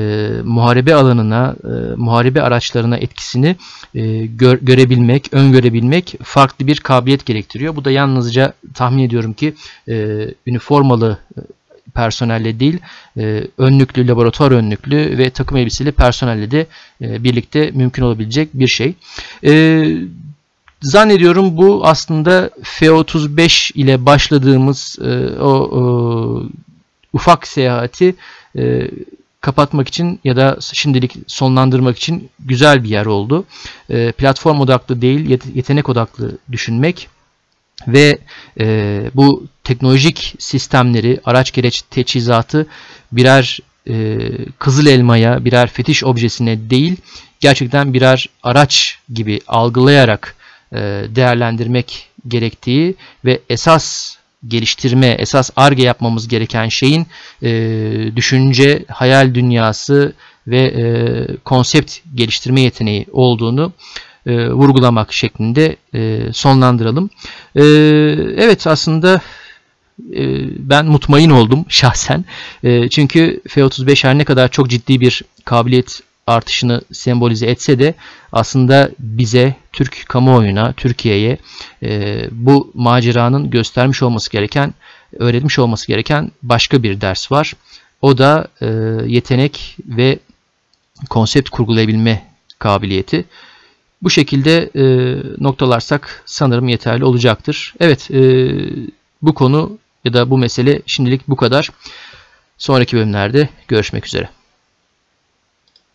[0.43, 3.55] muharebe alanına, e, muharebe araçlarına etkisini
[3.95, 7.75] e, gör, görebilmek, öngörebilmek farklı bir kabiliyet gerektiriyor.
[7.75, 9.53] Bu da yalnızca tahmin ediyorum ki
[9.87, 11.39] e, üniformalı e,
[11.93, 12.79] personelle değil,
[13.17, 16.67] e, önlüklü, laboratuvar önlüklü ve takım elbiseli personelle de
[17.01, 18.93] e, birlikte mümkün olabilecek bir şey.
[19.43, 19.85] E,
[20.85, 26.43] Zannediyorum bu aslında F-35 ile başladığımız e, o, o
[27.13, 28.15] ufak seyahati
[28.57, 28.91] e,
[29.41, 33.45] kapatmak için ya da şimdilik sonlandırmak için güzel bir yer oldu.
[33.89, 37.09] E, platform odaklı değil, yetenek odaklı düşünmek
[37.87, 38.17] ve
[38.59, 38.65] e,
[39.15, 42.67] bu teknolojik sistemleri, araç gereç teçhizatı
[43.11, 43.59] birer
[43.89, 44.17] e,
[44.59, 46.97] kızıl elmaya, birer fetiş objesine değil,
[47.39, 50.44] gerçekten birer araç gibi algılayarak e,
[51.15, 54.15] değerlendirmek gerektiği ve esas
[54.47, 57.07] geliştirme, esas arge yapmamız gereken şeyin
[57.43, 57.51] e,
[58.15, 60.13] düşünce, hayal dünyası
[60.47, 60.83] ve e,
[61.37, 63.73] konsept geliştirme yeteneği olduğunu
[64.25, 67.09] e, vurgulamak şeklinde e, sonlandıralım.
[67.55, 67.63] E,
[68.37, 69.21] evet aslında
[70.13, 70.21] e,
[70.69, 72.25] ben mutmain oldum şahsen.
[72.63, 77.93] E, çünkü F-35 her ne kadar çok ciddi bir kabiliyet artışını sembolize etse de
[78.31, 81.37] aslında bize, Türk kamuoyuna, Türkiye'ye
[81.83, 84.73] e, bu maceranın göstermiş olması gereken,
[85.19, 87.53] öğretmiş olması gereken başka bir ders var.
[88.01, 88.67] O da e,
[89.07, 90.19] yetenek ve
[91.09, 92.25] konsept kurgulayabilme
[92.59, 93.25] kabiliyeti.
[94.01, 94.83] Bu şekilde e,
[95.39, 97.73] noktalarsak sanırım yeterli olacaktır.
[97.79, 98.19] Evet, e,
[99.21, 101.69] bu konu ya da bu mesele şimdilik bu kadar.
[102.57, 104.29] Sonraki bölümlerde görüşmek üzere.